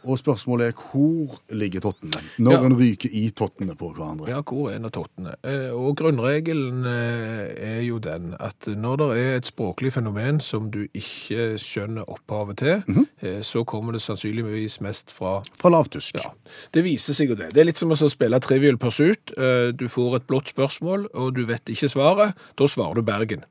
Og 0.06 0.18
spørsmålet 0.20 0.68
er 0.68 0.72
hvor 0.78 1.38
ligger 1.50 1.80
tottene? 1.80 2.20
Når 2.38 2.52
Ja. 2.52 2.64
en 2.64 2.76
ryker 2.78 3.08
i 3.12 3.30
tottene 3.30 3.74
på 3.76 3.92
hverandre. 3.94 4.28
Ja, 4.28 4.40
hvor 4.42 4.70
er 4.70 4.76
en 4.76 4.84
av 4.84 4.92
tottene? 4.92 5.34
Eh, 5.42 5.70
Og 5.74 5.96
grunnregelen 5.96 6.84
eh, 6.86 7.78
er 7.78 7.82
jo 7.82 7.98
den 7.98 8.34
at 8.38 8.66
når 8.66 8.96
det 8.96 9.08
er 9.18 9.36
et 9.36 9.46
språklig 9.50 9.92
fenomen 9.92 10.40
som 10.40 10.70
du 10.70 10.86
ikke 10.94 11.58
skjønner 11.58 12.04
opphavet 12.08 12.56
til, 12.56 12.82
eh, 13.22 13.40
så 13.42 13.64
kommer 13.66 13.92
det 13.92 14.00
sannsynligvis 14.02 14.80
mest 14.80 15.10
fra 15.10 15.42
Fra 15.58 15.70
lavtysk. 15.70 16.14
Ja, 16.22 16.30
det 16.72 16.84
viser 16.84 17.12
seg 17.14 17.28
jo 17.30 17.34
det. 17.34 17.52
Det 17.52 17.60
er 17.60 17.64
litt 17.64 17.76
som 17.78 17.90
å 17.90 17.96
spille 18.10 18.40
Trivial 18.40 18.76
Pursuit. 18.78 19.34
Du 19.76 19.88
får 19.88 20.16
et 20.16 20.26
blått 20.26 20.54
spørsmål, 20.54 21.08
og 21.14 21.34
du 21.34 21.44
vet 21.44 21.64
ikke 21.66 21.88
svaret. 21.90 22.34
Da 22.56 22.64
svarer 22.66 22.94
du 22.94 23.02
Bergen. 23.02 23.44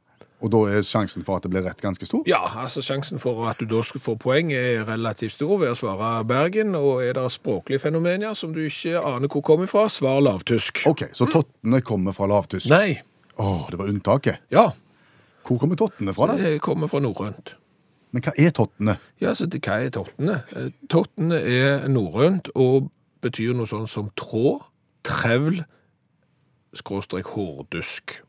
Og 0.45 0.52
da 0.54 0.60
er 0.69 0.84
sjansen 0.86 1.23
for 1.26 1.39
at 1.39 1.45
det 1.47 1.50
blir 1.50 1.63
rett 1.65 1.80
ganske 1.82 2.06
stor? 2.06 2.21
Ja, 2.30 2.43
altså 2.62 2.84
sjansen 2.86 3.17
for 3.17 3.39
at 3.50 3.58
du 3.58 3.65
da 3.65 3.80
skal 3.82 4.02
få 4.06 4.13
poeng 4.21 4.52
er 4.54 4.84
relativt 4.86 5.34
stor 5.34 5.56
ved 5.63 5.71
å 5.73 5.78
svare 5.80 6.12
Bergen, 6.30 6.76
og 6.78 7.02
er 7.02 7.15
det 7.17 7.23
språklige 7.34 7.82
fenomener 7.82 8.36
som 8.38 8.54
du 8.54 8.60
ikke 8.67 9.00
aner 9.02 9.32
hvor 9.34 9.41
kommer 9.41 9.65
fra, 9.71 9.88
svar 9.89 10.19
lavtysk. 10.21 10.84
Ok, 10.91 11.08
Så 11.17 11.26
tottene 11.34 11.82
kommer 11.82 12.13
fra 12.13 12.28
lavtysk? 12.30 12.69
Nei. 12.69 13.00
Åh, 13.41 13.63
det 13.71 13.80
var 13.82 13.89
unntaket. 13.89 14.43
Ja, 14.54 14.67
Hvor 15.47 15.58
kommer 15.62 15.76
tottene 15.80 16.13
fra? 16.13 16.28
da? 16.28 16.36
det 16.38 16.60
kommer 16.62 16.88
fra 16.91 17.00
norrønt. 17.02 17.56
Men 18.12 18.21
hva 18.23 18.34
er 18.38 18.52
tottene? 18.56 18.97
Ja, 19.19 19.34
så 19.34 19.45
det, 19.50 19.62
hva 19.65 19.80
er 19.84 19.89
tottene? 19.95 20.41
Eh, 20.56 20.69
Tottene 20.89 21.38
er 21.41 21.88
norrønt 21.89 22.50
og 22.56 22.91
betyr 23.26 23.56
noe 23.58 23.65
sånn 23.67 23.88
som 23.89 24.10
tråd, 24.19 24.62
trevl, 25.08 25.63
skråstrek 26.78 27.26
hårdusk. 27.34 28.19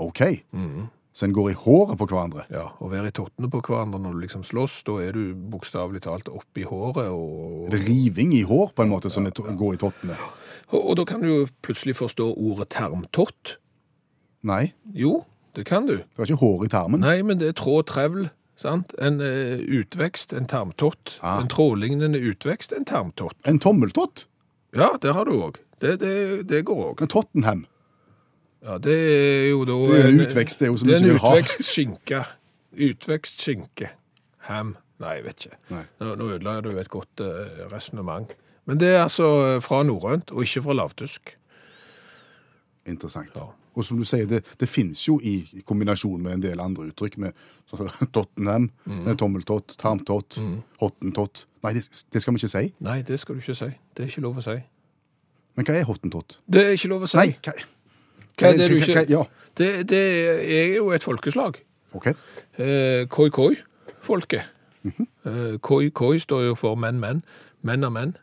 OK. 0.00 0.22
Så 1.12 1.26
en 1.26 1.32
går 1.34 1.48
i 1.50 1.56
håret 1.58 1.98
på 1.98 2.06
hverandre. 2.06 2.44
Ja, 2.54 2.68
å 2.78 2.88
være 2.90 3.10
i 3.10 3.14
tottene 3.16 3.48
på 3.50 3.58
hverandre 3.66 3.98
når 3.98 4.14
du 4.14 4.20
liksom 4.22 4.44
slåss, 4.46 4.76
da 4.86 4.98
er 5.02 5.16
du 5.16 5.34
bokstavelig 5.50 6.04
talt 6.06 6.28
oppi 6.30 6.62
håret. 6.68 7.10
Og, 7.10 7.66
Er 7.66 7.74
det 7.74 7.82
riving 7.88 8.30
i 8.36 8.44
hår 8.46 8.70
på 8.76 8.84
en 8.86 8.92
måte 8.92 9.10
som 9.10 9.26
ja, 9.26 9.32
ja. 9.34 9.56
går 9.58 9.74
i 9.74 9.80
tottene? 9.82 10.18
og, 10.70 10.78
og 10.84 10.96
da 11.00 11.06
kan 11.10 11.24
du 11.24 11.28
jo 11.28 11.40
plutselig 11.66 11.96
forstå 11.98 12.28
ordet 12.36 12.68
termtott. 12.76 13.56
Nei, 14.46 14.72
Jo, 14.94 15.24
det 15.58 15.66
kan 15.66 15.86
du. 15.90 15.96
det 15.98 16.16
var 16.16 16.30
ikke 16.30 16.44
hår 16.44 16.62
i 16.64 16.70
tarmen. 16.72 17.02
Nei, 17.02 17.18
men 17.26 17.40
det 17.42 17.48
er 17.50 17.58
tråd 17.58 17.88
trevl. 17.90 18.28
Sant? 18.60 18.92
En 19.00 19.18
uh, 19.24 19.58
utvekst, 19.58 20.32
en 20.36 20.46
tarmtott. 20.46 21.16
Ah. 21.24 21.40
En 21.40 21.48
trådlignende 21.48 22.20
utvekst, 22.20 22.72
en 22.76 22.84
tarmtott. 22.84 23.36
En 23.48 23.58
tommeltott. 23.58 24.26
Ja, 24.76 24.92
det 25.02 25.14
har 25.16 25.24
du 25.26 25.32
òg. 25.40 25.58
Det, 25.80 25.96
det, 26.02 26.12
det 26.48 26.60
går 26.68 26.82
òg. 26.92 27.00
En 27.02 27.08
Tottenham. 27.10 27.64
Ja, 28.62 28.76
det 28.78 28.94
er 28.96 29.48
jo 29.50 29.62
da 29.64 29.72
Det 29.88 30.00
er 30.04 30.08
en 30.10 30.20
utvekst, 30.20 30.60
det 30.60 30.66
er 30.66 30.70
jo 30.72 30.76
som 30.80 30.88
Det 30.88 30.96
er 30.98 31.04
en 31.06 31.16
utvekst 31.16 31.64
skinke. 31.64 32.24
Utvekst 32.76 33.40
skinke. 33.42 33.88
Ham. 34.50 34.74
Nei, 35.00 35.14
jeg 35.16 35.24
vet 35.24 35.44
ikke. 35.46 35.56
Nei. 35.72 35.84
Nå, 36.00 36.10
nå 36.20 36.26
ødela 36.34 36.58
du 36.60 36.70
et 36.78 36.90
godt 36.92 37.22
uh, 37.24 37.64
resonnement. 37.72 38.28
Men 38.68 38.78
det 38.80 38.90
er 38.92 39.02
altså 39.06 39.28
eh, 39.56 39.62
fra 39.64 39.80
norrønt, 39.82 40.30
og 40.30 40.44
ikke 40.44 40.60
fra 40.62 40.74
lavtysk. 40.76 41.32
Interessant. 42.86 43.30
Ja. 43.36 43.46
Og 43.74 43.84
som 43.86 43.96
du 43.98 44.04
sier, 44.04 44.26
det, 44.28 44.42
det 44.60 44.68
finnes 44.68 45.00
jo 45.08 45.16
i 45.22 45.38
i 45.56 45.62
kombinasjon 45.66 46.20
med 46.22 46.36
en 46.36 46.42
del 46.44 46.60
andre 46.60 46.90
uttrykk, 46.90 47.16
med 47.18 47.32
Tottenham, 48.14 48.70
Mm. 48.84 49.02
med 49.06 49.16
tommeltott, 49.18 49.76
tarmtott, 49.78 50.36
hottentott. 50.80 51.46
Nei, 51.62 51.72
det, 51.76 51.84
det 52.12 52.22
skal 52.22 52.34
vi 52.34 52.40
ikke 52.42 52.48
si. 52.52 52.72
Nei, 52.80 53.00
det 53.06 53.20
skal 53.20 53.34
du 53.34 53.40
ikke 53.40 53.54
si. 53.54 53.68
Det 53.96 54.04
er 54.04 54.08
ikke 54.10 54.24
lov 54.24 54.38
å 54.40 54.44
si. 54.44 54.56
Men 55.56 55.66
hva 55.66 55.76
er 55.78 55.84
hottentott? 55.88 56.38
Det 56.50 56.64
er 56.66 56.72
ikke 56.76 56.88
lov 56.90 57.06
å 57.06 57.10
si. 57.10 57.16
Nei, 57.20 57.36
hva, 57.44 57.54
Hva 58.38 58.52
er 58.52 58.56
det 58.56 58.70
du 58.70 58.76
ikke 58.76 59.06
Ja, 59.08 59.24
Det, 59.58 59.88
det 59.90 60.00
er 60.60 60.76
jo 60.76 60.90
et 60.94 61.02
folkeslag. 61.02 61.58
OK. 61.92 62.06
Eh, 62.58 63.06
Koi-koi-folket. 63.08 64.42
Mhm. 64.82 65.06
eh, 65.26 65.58
koi-koi 65.60 66.18
står 66.18 66.46
jo 66.46 66.54
for 66.54 66.74
menn-menn. 66.74 67.22
Menn 67.62 67.84
er 67.84 67.90
menn. 67.92 68.14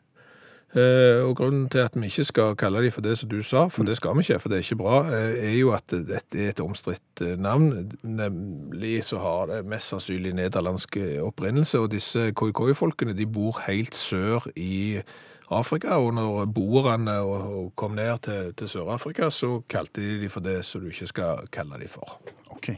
Eh, 0.76 1.22
og 1.24 1.36
grunnen 1.38 1.70
til 1.70 1.80
at 1.80 1.96
vi 1.96 2.10
ikke 2.10 2.24
skal 2.24 2.56
kalle 2.60 2.82
dem 2.84 2.92
for 2.92 3.02
det 3.02 3.18
som 3.18 3.30
du 3.30 3.42
sa, 3.44 3.68
for 3.68 3.84
det 3.84 3.96
skal 3.98 4.16
vi 4.18 4.26
ikke, 4.26 4.40
for 4.40 4.50
det 4.50 4.58
er 4.58 4.66
ikke 4.66 4.80
bra, 4.82 4.98
er 5.12 5.54
jo 5.56 5.72
at 5.72 5.88
dette 5.90 6.38
er 6.42 6.50
et 6.50 6.60
omstridt 6.60 7.22
navn. 7.40 7.92
Nemlig 8.04 9.04
så 9.04 9.22
har 9.22 9.46
det 9.52 9.66
mest 9.66 9.94
sannsynlig 9.94 10.34
nederlandsk 10.34 10.98
opprinnelse, 11.24 11.80
og 11.80 11.92
disse 11.92 12.32
koi-koi-folkene 12.32 13.16
de 13.18 13.26
bor 13.26 13.62
helt 13.68 13.96
sør 13.96 14.50
i 14.56 15.00
Afrika, 15.50 15.96
og 15.98 16.14
når 16.14 16.46
boerne 16.52 17.14
og- 17.24 17.72
kom 17.76 17.92
ned 17.96 18.20
til, 18.22 18.54
til 18.54 18.68
Sør-Afrika, 18.68 19.30
så 19.32 19.62
kalte 19.70 20.02
de 20.02 20.20
de 20.22 20.30
for 20.30 20.40
det 20.44 20.66
som 20.66 20.82
du 20.82 20.88
ikke 20.90 21.08
skal 21.08 21.48
kalle 21.52 21.80
de 21.80 21.88
for. 21.88 22.20
ok. 22.52 22.70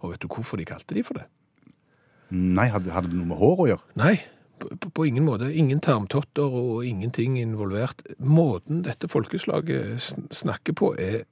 Og 0.00 0.10
vet 0.10 0.22
du 0.22 0.28
hvorfor 0.28 0.56
de 0.56 0.64
kalte 0.64 0.94
de 0.94 1.02
for 1.04 1.14
det? 1.14 1.24
Nei, 2.30 2.66
hadde, 2.72 2.90
hadde 2.90 3.10
det 3.10 3.16
noe 3.18 3.26
med 3.28 3.36
hår 3.36 3.56
å 3.60 3.66
gjøre? 3.68 3.84
Nei, 4.00 4.14
på, 4.58 4.90
på- 4.94 5.04
ingen 5.06 5.24
måte. 5.26 5.50
Ingen 5.54 5.80
tarmtotter 5.80 6.42
og 6.56 6.84
ingenting 6.86 7.36
involvert. 7.38 8.00
Måten 8.18 8.82
dette 8.82 9.08
folkeslaget 9.08 10.00
snakker 10.32 10.72
på 10.72 10.94
er 10.98 11.24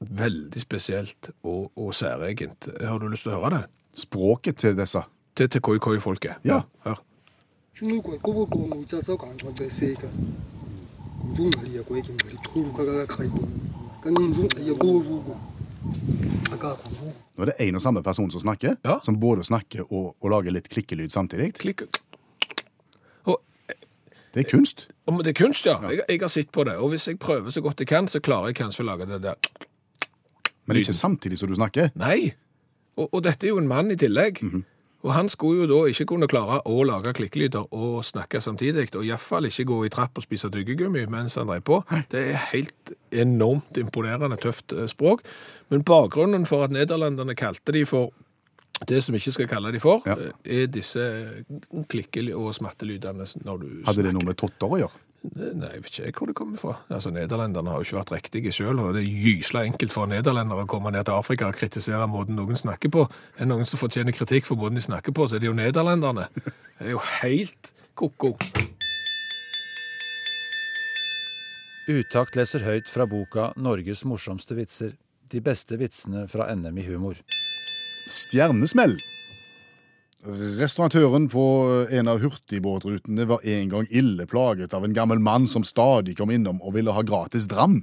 veldig 0.00 0.60
spesielt 0.60 1.30
og, 1.42 1.70
og 1.76 1.94
særegent. 1.94 2.68
Har 2.84 2.98
du 3.00 3.08
lyst 3.08 3.22
til 3.24 3.32
å 3.32 3.40
høre 3.40 3.62
det? 3.62 3.66
Språket 3.96 4.56
til 4.60 4.76
disse? 4.76 5.00
Til, 5.36 5.48
til 5.48 5.60
koi-koi-folket. 5.60 6.42
Ja. 6.44 6.60
Hør 6.84 7.00
tshunuko 7.76 8.14
iqubuqunqu 8.16 8.76
utsatsa 8.80 9.14
kangcwaceseka 9.20 10.08
ngumvungxali 11.28 11.76
yakweke 11.76 12.12
ngxali 12.12 12.38
chuluka 12.44 12.82
kakakraibo 12.88 13.42
kanqumvungxali 14.02 14.68
yaqubuqubu 14.70 15.34
Når 17.36 17.44
det 17.44 17.54
er 17.58 17.68
én 17.68 17.76
og 17.76 17.82
samme 17.82 18.02
person 18.02 18.30
som 18.30 18.40
snakker, 18.40 18.74
ja. 18.84 18.98
som 19.02 19.20
både 19.20 19.44
snakker 19.44 19.92
og, 19.92 20.16
og 20.20 20.30
lager 20.30 20.50
litt 20.50 20.68
klikkelyd 20.68 21.12
samtidig 21.12 21.52
Klik. 21.54 21.82
og, 23.24 23.42
Det 24.34 24.46
er 24.46 24.50
kunst. 24.50 24.88
Om 25.06 25.20
det 25.22 25.36
er 25.36 25.44
kunst, 25.44 25.66
ja. 25.66 25.76
ja. 25.82 25.90
Jeg, 25.90 26.04
jeg, 26.08 26.20
har 26.20 26.28
sett 26.28 26.50
på 26.52 26.64
det. 26.64 26.76
Og 26.76 26.88
hvis 26.88 27.06
jeg 27.08 27.18
prøver 27.18 27.50
så 27.50 27.60
godt 27.60 27.80
jeg 27.80 27.86
kan, 27.86 28.08
så 28.08 28.20
klarer 28.20 28.46
jeg 28.46 28.56
kanskje 28.56 28.82
å 28.82 28.86
lage 28.86 29.06
det 29.06 29.22
der 29.22 29.34
Men 30.64 30.74
det 30.74 30.80
er 30.80 30.88
ikke 30.88 30.92
samtidig 30.92 31.38
som 31.38 31.48
du 31.48 31.54
snakker? 31.54 31.92
Nei. 31.94 32.32
Og, 32.96 33.12
og 33.12 33.22
dette 33.22 33.46
er 33.46 33.54
jo 33.54 33.60
en 33.60 33.68
mann 33.68 33.90
i 33.90 33.96
tillegg. 33.96 34.42
Mm 34.42 34.50
-hmm. 34.50 34.64
Og 35.06 35.12
han 35.14 35.28
skulle 35.30 35.62
jo 35.62 35.66
da 35.70 35.78
ikke 35.86 36.04
kunne 36.10 36.26
klare 36.26 36.58
å 36.66 36.80
lage 36.88 37.12
klikkelyder 37.14 37.68
og 37.76 38.00
snakke 38.08 38.40
samtidig, 38.42 38.88
og 38.98 39.04
iallfall 39.06 39.46
ikke 39.46 39.66
gå 39.70 39.76
i 39.86 39.90
trapp 39.94 40.18
og 40.18 40.26
spise 40.26 40.50
tyggegummi 40.50 41.04
mens 41.12 41.38
han 41.38 41.46
drev 41.46 41.62
på. 41.68 41.78
Det 42.10 42.24
er 42.32 42.40
helt 42.50 42.90
enormt 43.14 43.78
imponerende 43.78 44.36
tøft 44.42 44.74
eh, 44.74 44.88
språk. 44.90 45.22
Men 45.70 45.86
bakgrunnen 45.86 46.46
for 46.50 46.66
at 46.66 46.74
nederlenderne 46.74 47.36
kalte 47.38 47.74
de 47.76 47.84
for 47.86 48.10
det 48.90 48.98
som 49.04 49.14
vi 49.14 49.22
ikke 49.22 49.32
skal 49.38 49.48
kalle 49.48 49.70
de 49.72 49.80
for, 49.80 50.02
Ja. 50.10 50.18
eh, 50.18 50.62
er 50.62 50.66
disse 50.66 51.06
klikke- 51.88 52.26
og 52.34 52.50
smattelydene 52.58 53.24
når 53.46 53.62
du 53.62 53.66
snakker. 53.70 53.86
Hadde 53.92 54.02
det 54.10 54.12
noe 54.18 54.26
med 54.26 54.36
totter 54.42 54.66
å 54.74 54.80
gjøre? 54.82 55.05
Nei, 55.34 55.70
jeg 55.74 55.82
vet 55.82 55.98
ikke 56.10 56.22
hvor 56.22 56.30
det 56.30 56.36
kommer 56.38 56.60
fra. 56.60 56.74
Altså, 56.92 57.10
Nederlenderne 57.14 57.72
har 57.72 57.80
jo 57.80 57.86
ikke 57.88 57.98
vært 57.98 58.12
riktige 58.14 58.52
sjøl, 58.54 58.78
og 58.78 58.94
det 58.94 59.02
er 59.02 59.24
gysla 59.24 59.64
enkelt 59.66 59.94
for 59.94 60.10
nederlendere 60.10 60.66
å 60.66 60.70
komme 60.70 60.92
ned 60.94 61.08
til 61.08 61.16
Afrika 61.16 61.48
og 61.50 61.58
kritisere 61.58 62.06
måten 62.10 62.38
noen 62.38 62.58
snakker 62.58 62.92
på. 62.94 63.06
Er 63.36 63.44
det 63.44 63.50
noen 63.50 63.66
som 63.68 63.80
fortjener 63.80 64.14
kritikk 64.14 64.46
for 64.46 64.60
måten 64.60 64.78
de 64.78 64.84
snakker 64.86 65.16
på, 65.16 65.26
så 65.26 65.38
er 65.38 65.42
det 65.42 65.50
jo 65.50 65.56
nederlenderne. 65.58 66.28
Det 66.36 66.90
er 66.90 66.94
jo 66.94 67.02
helt 67.18 67.72
ko-ko. 67.98 68.36
Utakt 71.86 72.34
leser 72.36 72.64
høyt 72.66 72.88
fra 72.90 73.06
boka 73.06 73.52
'Norges 73.56 74.04
morsomste 74.04 74.54
vitser'. 74.58 74.96
De 75.30 75.40
beste 75.40 75.74
vitsene 75.78 76.28
fra 76.30 76.54
NM 76.54 76.78
i 76.78 76.86
humor. 76.86 77.18
Stjernesmell. 78.06 78.94
Restauratøren 80.24 81.28
på 81.30 81.42
en 81.92 82.08
av 82.08 82.22
hurtigbåtrutene 82.22 83.26
var 83.28 83.44
en 83.46 83.68
gang 83.70 83.90
ille 83.90 84.24
plaget 84.26 84.74
av 84.74 84.86
en 84.86 84.96
gammel 84.96 85.20
mann 85.22 85.46
som 85.50 85.64
stadig 85.64 86.16
kom 86.18 86.32
innom 86.34 86.58
og 86.64 86.74
ville 86.78 86.94
ha 86.94 87.04
gratis 87.06 87.46
dram. 87.50 87.82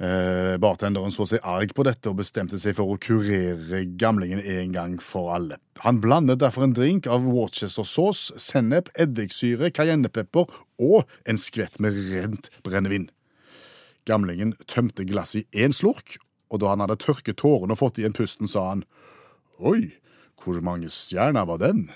Eh, 0.00 0.56
bartenderen 0.56 1.12
så 1.12 1.26
seg 1.28 1.44
arg 1.44 1.74
på 1.76 1.84
dette 1.84 2.08
og 2.08 2.22
bestemte 2.22 2.56
seg 2.58 2.72
for 2.78 2.88
å 2.88 2.96
kurere 2.96 3.82
gamlingen 4.00 4.40
en 4.40 4.72
gang 4.72 4.94
for 5.04 5.28
alle. 5.34 5.58
Han 5.84 6.00
blandet 6.00 6.40
derfor 6.40 6.64
en 6.64 6.72
drink 6.72 7.04
av 7.04 7.26
Worcester-sås, 7.28 8.30
sennep, 8.40 8.88
eddiksyre, 8.96 9.68
cayennepepper 9.76 10.48
og 10.80 11.04
en 11.28 11.40
skvett 11.40 11.76
med 11.84 12.00
rent 12.08 12.48
brennevin. 12.64 13.10
Gamlingen 14.08 14.54
tømte 14.64 15.04
glasset 15.04 15.44
i 15.52 15.66
én 15.66 15.76
slurk, 15.76 16.16
og 16.48 16.64
da 16.64 16.72
han 16.72 16.80
hadde 16.80 16.96
tørket 17.04 17.36
tårene 17.44 17.76
og 17.76 17.82
fått 17.82 18.00
igjen 18.00 18.16
pusten, 18.16 18.48
sa 18.48 18.70
han 18.72 18.86
Oi, 19.60 19.92
hvor 20.44 20.60
mange 20.64 20.88
stjerner 20.92 21.46
var 21.48 21.60
den? 21.60 21.88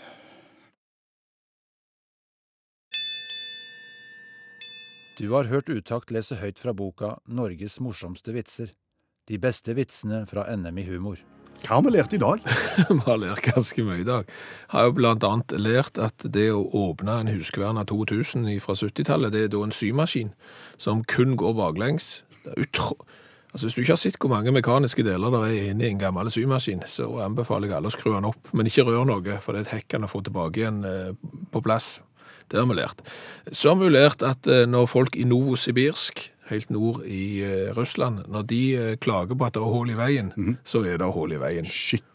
Du 5.19 5.31
har 5.31 5.47
hørt 5.47 5.71
Utakt 5.71 6.11
lese 6.11 6.41
høyt 6.41 6.59
fra 6.59 6.75
boka 6.75 7.17
'Norges 7.29 7.79
morsomste 7.81 8.35
vitser'. 8.35 8.75
De 9.31 9.39
beste 9.39 9.73
vitsene 9.73 10.27
fra 10.27 10.45
NM 10.57 10.79
i 10.79 10.85
humor. 10.89 11.21
Hva 11.65 11.79
har 11.79 11.85
vi 11.87 11.93
lært 11.95 12.13
i 12.13 12.21
dag? 12.21 12.43
Vi 12.91 12.99
har 13.07 13.17
lært 13.23 13.47
ganske 13.47 13.85
mye 13.87 14.03
i 14.03 14.05
dag. 14.05 14.27
Jeg 14.27 14.73
Har 14.75 14.85
jo 14.85 14.97
blant 14.99 15.25
annet 15.25 15.55
lært 15.57 15.97
at 16.03 16.27
det 16.29 16.51
å 16.53 16.67
åpne 16.67 17.21
en 17.23 17.31
Huskverna 17.33 17.87
2000 17.89 18.51
fra 18.61 18.75
70-tallet, 18.77 19.33
det 19.33 19.47
er 19.47 19.53
da 19.55 19.63
en 19.65 19.73
symaskin 19.73 20.35
som 20.77 21.05
kun 21.09 21.39
går 21.41 21.57
baklengs. 21.57 22.25
Det 22.43 22.53
er 22.53 22.67
utro... 22.67 22.99
Altså, 23.55 23.69
Hvis 23.69 23.75
du 23.75 23.81
ikke 23.85 23.95
har 23.95 24.03
sett 24.03 24.17
hvor 24.19 24.33
mange 24.33 24.51
mekaniske 24.51 25.05
deler 25.07 25.31
der 25.31 25.45
er 25.47 25.69
inne 25.71 25.87
i 25.87 25.93
en 25.93 26.01
gammel 26.01 26.27
symaskin, 26.35 26.81
så 26.91 27.07
anbefaler 27.23 27.71
jeg 27.71 27.77
alle 27.77 27.93
å 27.93 27.95
skru 27.95 28.11
den 28.11 28.27
opp. 28.27 28.49
Men 28.51 28.67
ikke 28.67 28.83
rør 28.89 29.05
noe, 29.07 29.37
for 29.45 29.55
det 29.55 29.61
er 29.63 29.69
et 29.69 29.75
hekk 29.77 29.95
han 29.95 30.07
å 30.09 30.11
få 30.11 30.25
tilbake 30.27 30.59
igjen 30.59 30.81
eh, 30.89 31.13
på 31.55 31.63
plass. 31.63 32.01
Det 32.51 32.59
har 32.59 32.67
vi 32.67 32.75
lært. 32.81 33.05
Så 33.55 33.71
har 33.71 33.79
vi 33.79 33.93
lært 33.95 34.27
at 34.27 34.51
eh, 34.51 34.65
når 34.67 34.91
folk 34.91 35.15
i 35.15 35.29
Novosibirsk, 35.31 36.25
helt 36.51 36.75
nord 36.75 37.07
i 37.07 37.45
eh, 37.47 37.71
Russland, 37.79 38.25
når 38.27 38.49
de 38.51 38.65
klager 39.07 39.39
på 39.39 39.47
at 39.47 39.55
det 39.55 39.63
er 39.63 39.77
hull 39.77 39.95
i 39.95 40.01
veien, 40.03 40.35
så 40.67 40.83
er 40.83 40.99
det 40.99 41.13
hull 41.15 41.39
i 41.39 41.39
veien. 41.39 41.71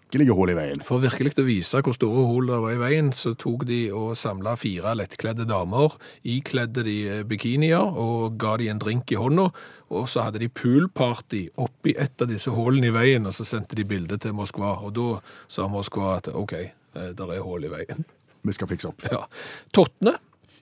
Skikkelige 0.09 0.33
hull 0.33 0.49
i 0.49 0.55
veien. 0.57 0.79
For 0.81 0.97
virkelig 1.03 1.35
å 1.37 1.43
vise 1.45 1.79
hvor 1.85 1.93
store 1.93 2.23
hull 2.25 2.47
det 2.49 2.55
var 2.63 2.71
i 2.73 2.79
veien, 2.81 3.11
så 3.13 3.35
tok 3.37 3.61
de 3.69 3.91
og 3.93 4.15
samla 4.17 4.55
fire 4.57 4.95
lettkledde 4.97 5.45
damer, 5.45 5.93
ikledde 6.25 6.81
de 6.87 6.95
eh, 7.05 7.19
bikinier 7.29 7.93
og 7.93 8.39
ga 8.41 8.55
de 8.57 8.71
en 8.73 8.81
drink 8.81 9.13
i 9.13 9.19
hånda, 9.21 9.45
og 9.93 10.07
så 10.09 10.23
hadde 10.25 10.41
de 10.41 10.49
poolparty 10.49 11.43
oppi 11.61 11.93
et 11.93 12.25
av 12.25 12.31
disse 12.31 12.49
hullene 12.49 12.89
i 12.89 12.95
veien, 12.95 13.29
og 13.29 13.37
så 13.37 13.45
sendte 13.45 13.77
de 13.77 13.85
bilde 13.85 14.17
til 14.17 14.33
Moskva, 14.33 14.79
og 14.81 14.95
da 14.97 15.19
sa 15.45 15.67
Moskva 15.69 16.15
at 16.15 16.31
OK, 16.33 16.55
eh, 16.57 17.11
der 17.13 17.35
er 17.37 17.45
hull 17.45 17.69
i 17.69 17.71
veien. 17.75 18.01
Vi 18.49 18.57
skal 18.57 18.71
fikse 18.73 18.89
opp. 18.89 19.05
Ja. 19.13 19.27
Tottene, 19.77 20.15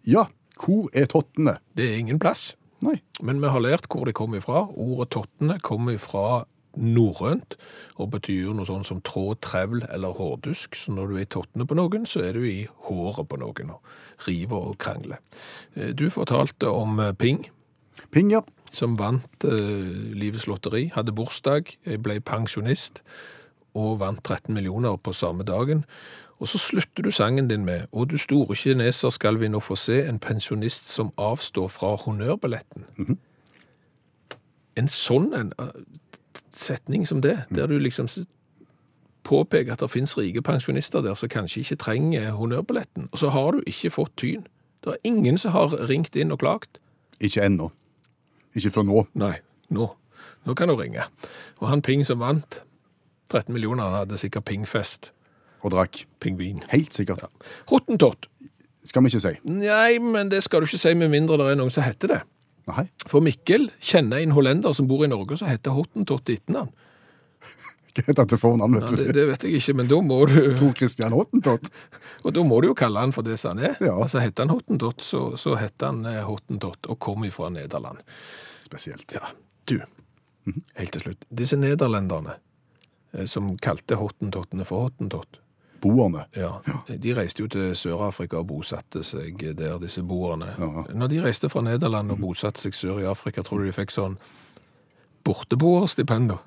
Ja, 0.04 0.26
hvor 0.60 0.92
er 0.92 1.08
tottene? 1.08 1.56
det 1.80 1.88
er 1.88 2.02
ingen 2.04 2.20
plass. 2.20 2.50
Nei. 2.84 2.98
Men 3.24 3.40
vi 3.40 3.48
har 3.50 3.64
lært 3.64 3.88
hvor 3.90 4.04
de 4.06 4.14
kom 4.14 4.36
ifra. 4.38 4.66
Ordet 4.76 5.08
tottene 5.16 5.56
kom 5.66 5.88
ifra 5.90 6.44
norrønt 6.78 7.58
og 7.98 8.12
betyr 8.14 8.54
noe 8.56 8.68
sånn 8.70 8.86
som 8.88 9.02
tråd, 9.06 9.42
trevl 9.46 9.84
eller 9.90 10.16
hårdusk. 10.18 10.78
Så 10.78 10.94
når 10.94 11.08
du 11.12 11.18
er 11.18 11.26
i 11.26 11.32
tottene 11.38 11.68
på 11.68 11.78
noen, 11.78 12.06
så 12.10 12.24
er 12.28 12.38
du 12.38 12.46
i 12.48 12.68
håret 12.88 13.30
på 13.30 13.40
noen 13.42 13.74
og 13.76 13.96
river 14.28 14.72
og 14.72 14.78
krangler. 14.82 15.22
Eh, 15.76 15.94
Du 15.98 16.10
fortalte 16.10 16.70
om 16.70 17.00
eh, 17.00 17.14
Ping, 17.14 17.48
Ping, 18.12 18.32
ja. 18.32 18.42
som 18.72 18.98
vant 19.00 19.44
eh, 19.44 20.14
Livets 20.14 20.48
lotteri, 20.48 20.92
hadde 20.94 21.16
bursdag, 21.16 21.74
eh, 21.86 21.98
ble 21.98 22.20
pensjonist 22.22 23.02
og 23.78 24.00
vant 24.00 24.24
13 24.24 24.54
millioner 24.54 24.98
på 24.98 25.14
samme 25.14 25.44
dagen. 25.44 25.86
Og 26.40 26.48
så 26.48 26.58
slutter 26.58 27.04
du 27.04 27.12
sangen 27.12 27.48
din 27.48 27.66
med 27.66 27.88
«Og 27.92 28.10
du 28.10 28.18
store 28.18 28.56
kineser 28.56 29.10
skal 29.10 29.40
vi 29.40 29.48
nå 29.48 29.60
få 29.60 29.76
se 29.76 30.04
en 30.06 30.20
pensjonist 30.20 30.90
som 30.90 31.14
avstår 31.18 31.68
fra 31.68 31.96
honnørbilletten». 31.96 32.86
En 34.78 34.88
sånn 34.88 35.32
en, 35.34 35.54
setning 36.60 37.08
som 37.08 37.22
det, 37.22 37.38
der 37.54 37.68
du 37.68 37.78
liksom 37.80 38.08
påpeker 39.28 39.74
at 39.74 39.84
det 39.84 39.92
finnes 39.92 40.18
rike 40.18 40.42
pensjonister 40.42 41.04
der 41.04 41.16
som 41.20 41.30
kanskje 41.30 41.64
ikke 41.64 41.80
trenger 41.84 42.32
honnørbilletten, 42.32 43.10
og 43.12 43.20
så 43.20 43.30
har 43.30 43.52
du 43.52 43.64
ikke 43.68 43.92
fått 43.92 44.16
tyn. 44.18 44.46
Det 44.84 44.94
er 44.96 45.04
ingen 45.04 45.38
som 45.38 45.52
har 45.52 45.74
ringt 45.90 46.16
inn 46.16 46.32
og 46.32 46.40
klagt. 46.40 46.80
Ikke 47.20 47.44
ennå. 47.44 47.72
Ikke 48.56 48.72
før 48.72 48.88
nå. 48.88 49.04
Nei, 49.20 49.34
nå. 49.70 49.90
Nå 50.48 50.54
kan 50.56 50.70
du 50.72 50.78
ringe. 50.80 51.04
Og 51.60 51.68
han 51.68 51.82
Ping 51.84 52.06
som 52.08 52.22
vant 52.22 52.62
13 53.30 53.52
millioner, 53.54 53.84
han 53.84 54.06
hadde 54.06 54.18
sikkert 54.18 54.46
pingfest. 54.48 55.12
Og 55.66 55.74
drakk. 55.74 56.06
Pingvin. 56.24 56.62
Helt 56.72 56.94
sikkert. 56.94 57.26
Ja. 57.26 57.28
Hottentott. 57.72 58.30
Skal 58.88 59.04
vi 59.04 59.12
ikke 59.12 59.20
si. 59.20 59.34
Nei, 59.44 59.98
men 60.00 60.32
det 60.32 60.44
skal 60.46 60.64
du 60.64 60.70
ikke 60.70 60.80
si 60.80 60.94
med 60.96 61.12
mindre 61.12 61.40
det 61.42 61.50
er 61.52 61.60
noen 61.60 61.74
som 61.74 61.84
heter 61.84 62.14
det. 62.14 62.20
Nei. 62.68 62.84
For 63.08 63.24
Mikkel 63.24 63.70
kjenner 63.80 64.20
en 64.24 64.34
hollender 64.36 64.74
som 64.76 64.88
bor 64.90 65.06
i 65.06 65.10
Norge, 65.12 65.38
som 65.40 65.48
heter 65.48 65.76
Hottentott 65.76 66.30
etter. 66.34 66.68
Hva 67.98 68.04
heter 68.06 68.20
han 68.22 68.30
til 68.30 68.38
fornavn, 68.42 68.76
Ja, 68.76 68.80
vet 68.84 68.90
du 68.92 68.96
det, 69.00 69.06
det? 69.08 69.14
det 69.18 69.24
vet 69.32 69.46
jeg 69.48 69.62
ikke, 69.62 69.74
men 69.80 69.88
da 69.90 69.98
må 70.06 70.18
du 70.30 70.36
Tor 70.60 70.74
Christian 70.78 71.16
Hottentott. 71.16 71.70
Og 72.28 72.34
da 72.36 72.44
må 72.46 72.60
du 72.62 72.68
jo 72.70 72.76
kalle 72.78 73.02
han 73.02 73.14
for 73.16 73.26
det 73.26 73.40
som 73.42 73.56
han 73.58 73.72
er. 73.72 73.80
Ja. 73.82 73.96
Altså 74.04 74.20
Heter 74.22 74.46
han 74.46 74.54
Hottentott, 74.54 75.02
så, 75.02 75.22
så 75.40 75.56
heter 75.58 75.90
han 75.94 76.04
eh, 76.06 76.20
Hottentott 76.28 76.86
og 76.92 77.00
kommer 77.02 77.32
fra 77.34 77.50
Nederland. 77.56 78.04
Spesielt. 78.62 79.16
Ja, 79.16 79.32
du. 79.66 79.80
Helt 80.78 80.94
til 80.94 81.02
slutt. 81.08 81.26
Disse 81.42 81.58
nederlenderne 81.58 82.36
eh, 83.16 83.26
som 83.26 83.56
kalte 83.64 83.98
hottentottene 83.98 84.68
for 84.68 84.90
hottentott, 84.90 85.40
Boerne. 85.82 86.26
ja, 86.36 86.52
de 86.88 87.14
reiste 87.16 87.44
jo 87.44 87.48
til 87.52 87.76
Sør-Afrika 87.78 88.40
og 88.42 88.48
bosatte 88.50 89.04
seg 89.06 89.42
der, 89.58 89.78
disse 89.82 90.04
boerne. 90.04 90.52
Ja. 90.58 90.86
Når 90.94 91.14
de 91.14 91.24
reiste 91.24 91.50
fra 91.50 91.62
Nederland 91.66 92.12
og 92.12 92.22
bosatte 92.24 92.62
seg 92.62 92.76
sør 92.78 93.02
i 93.04 93.10
Afrika, 93.10 93.46
tror 93.46 93.62
du 93.62 93.70
de 93.70 93.76
fikk 93.76 93.94
sånn 93.94 94.18
borteboerstipend? 95.28 96.38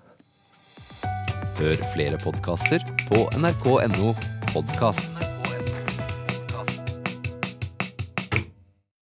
Hør 1.60 1.84
flere 1.92 2.20
podkaster 2.22 2.84
på 3.10 3.26
nrk.no 3.36 4.14
podkast. 4.54 5.39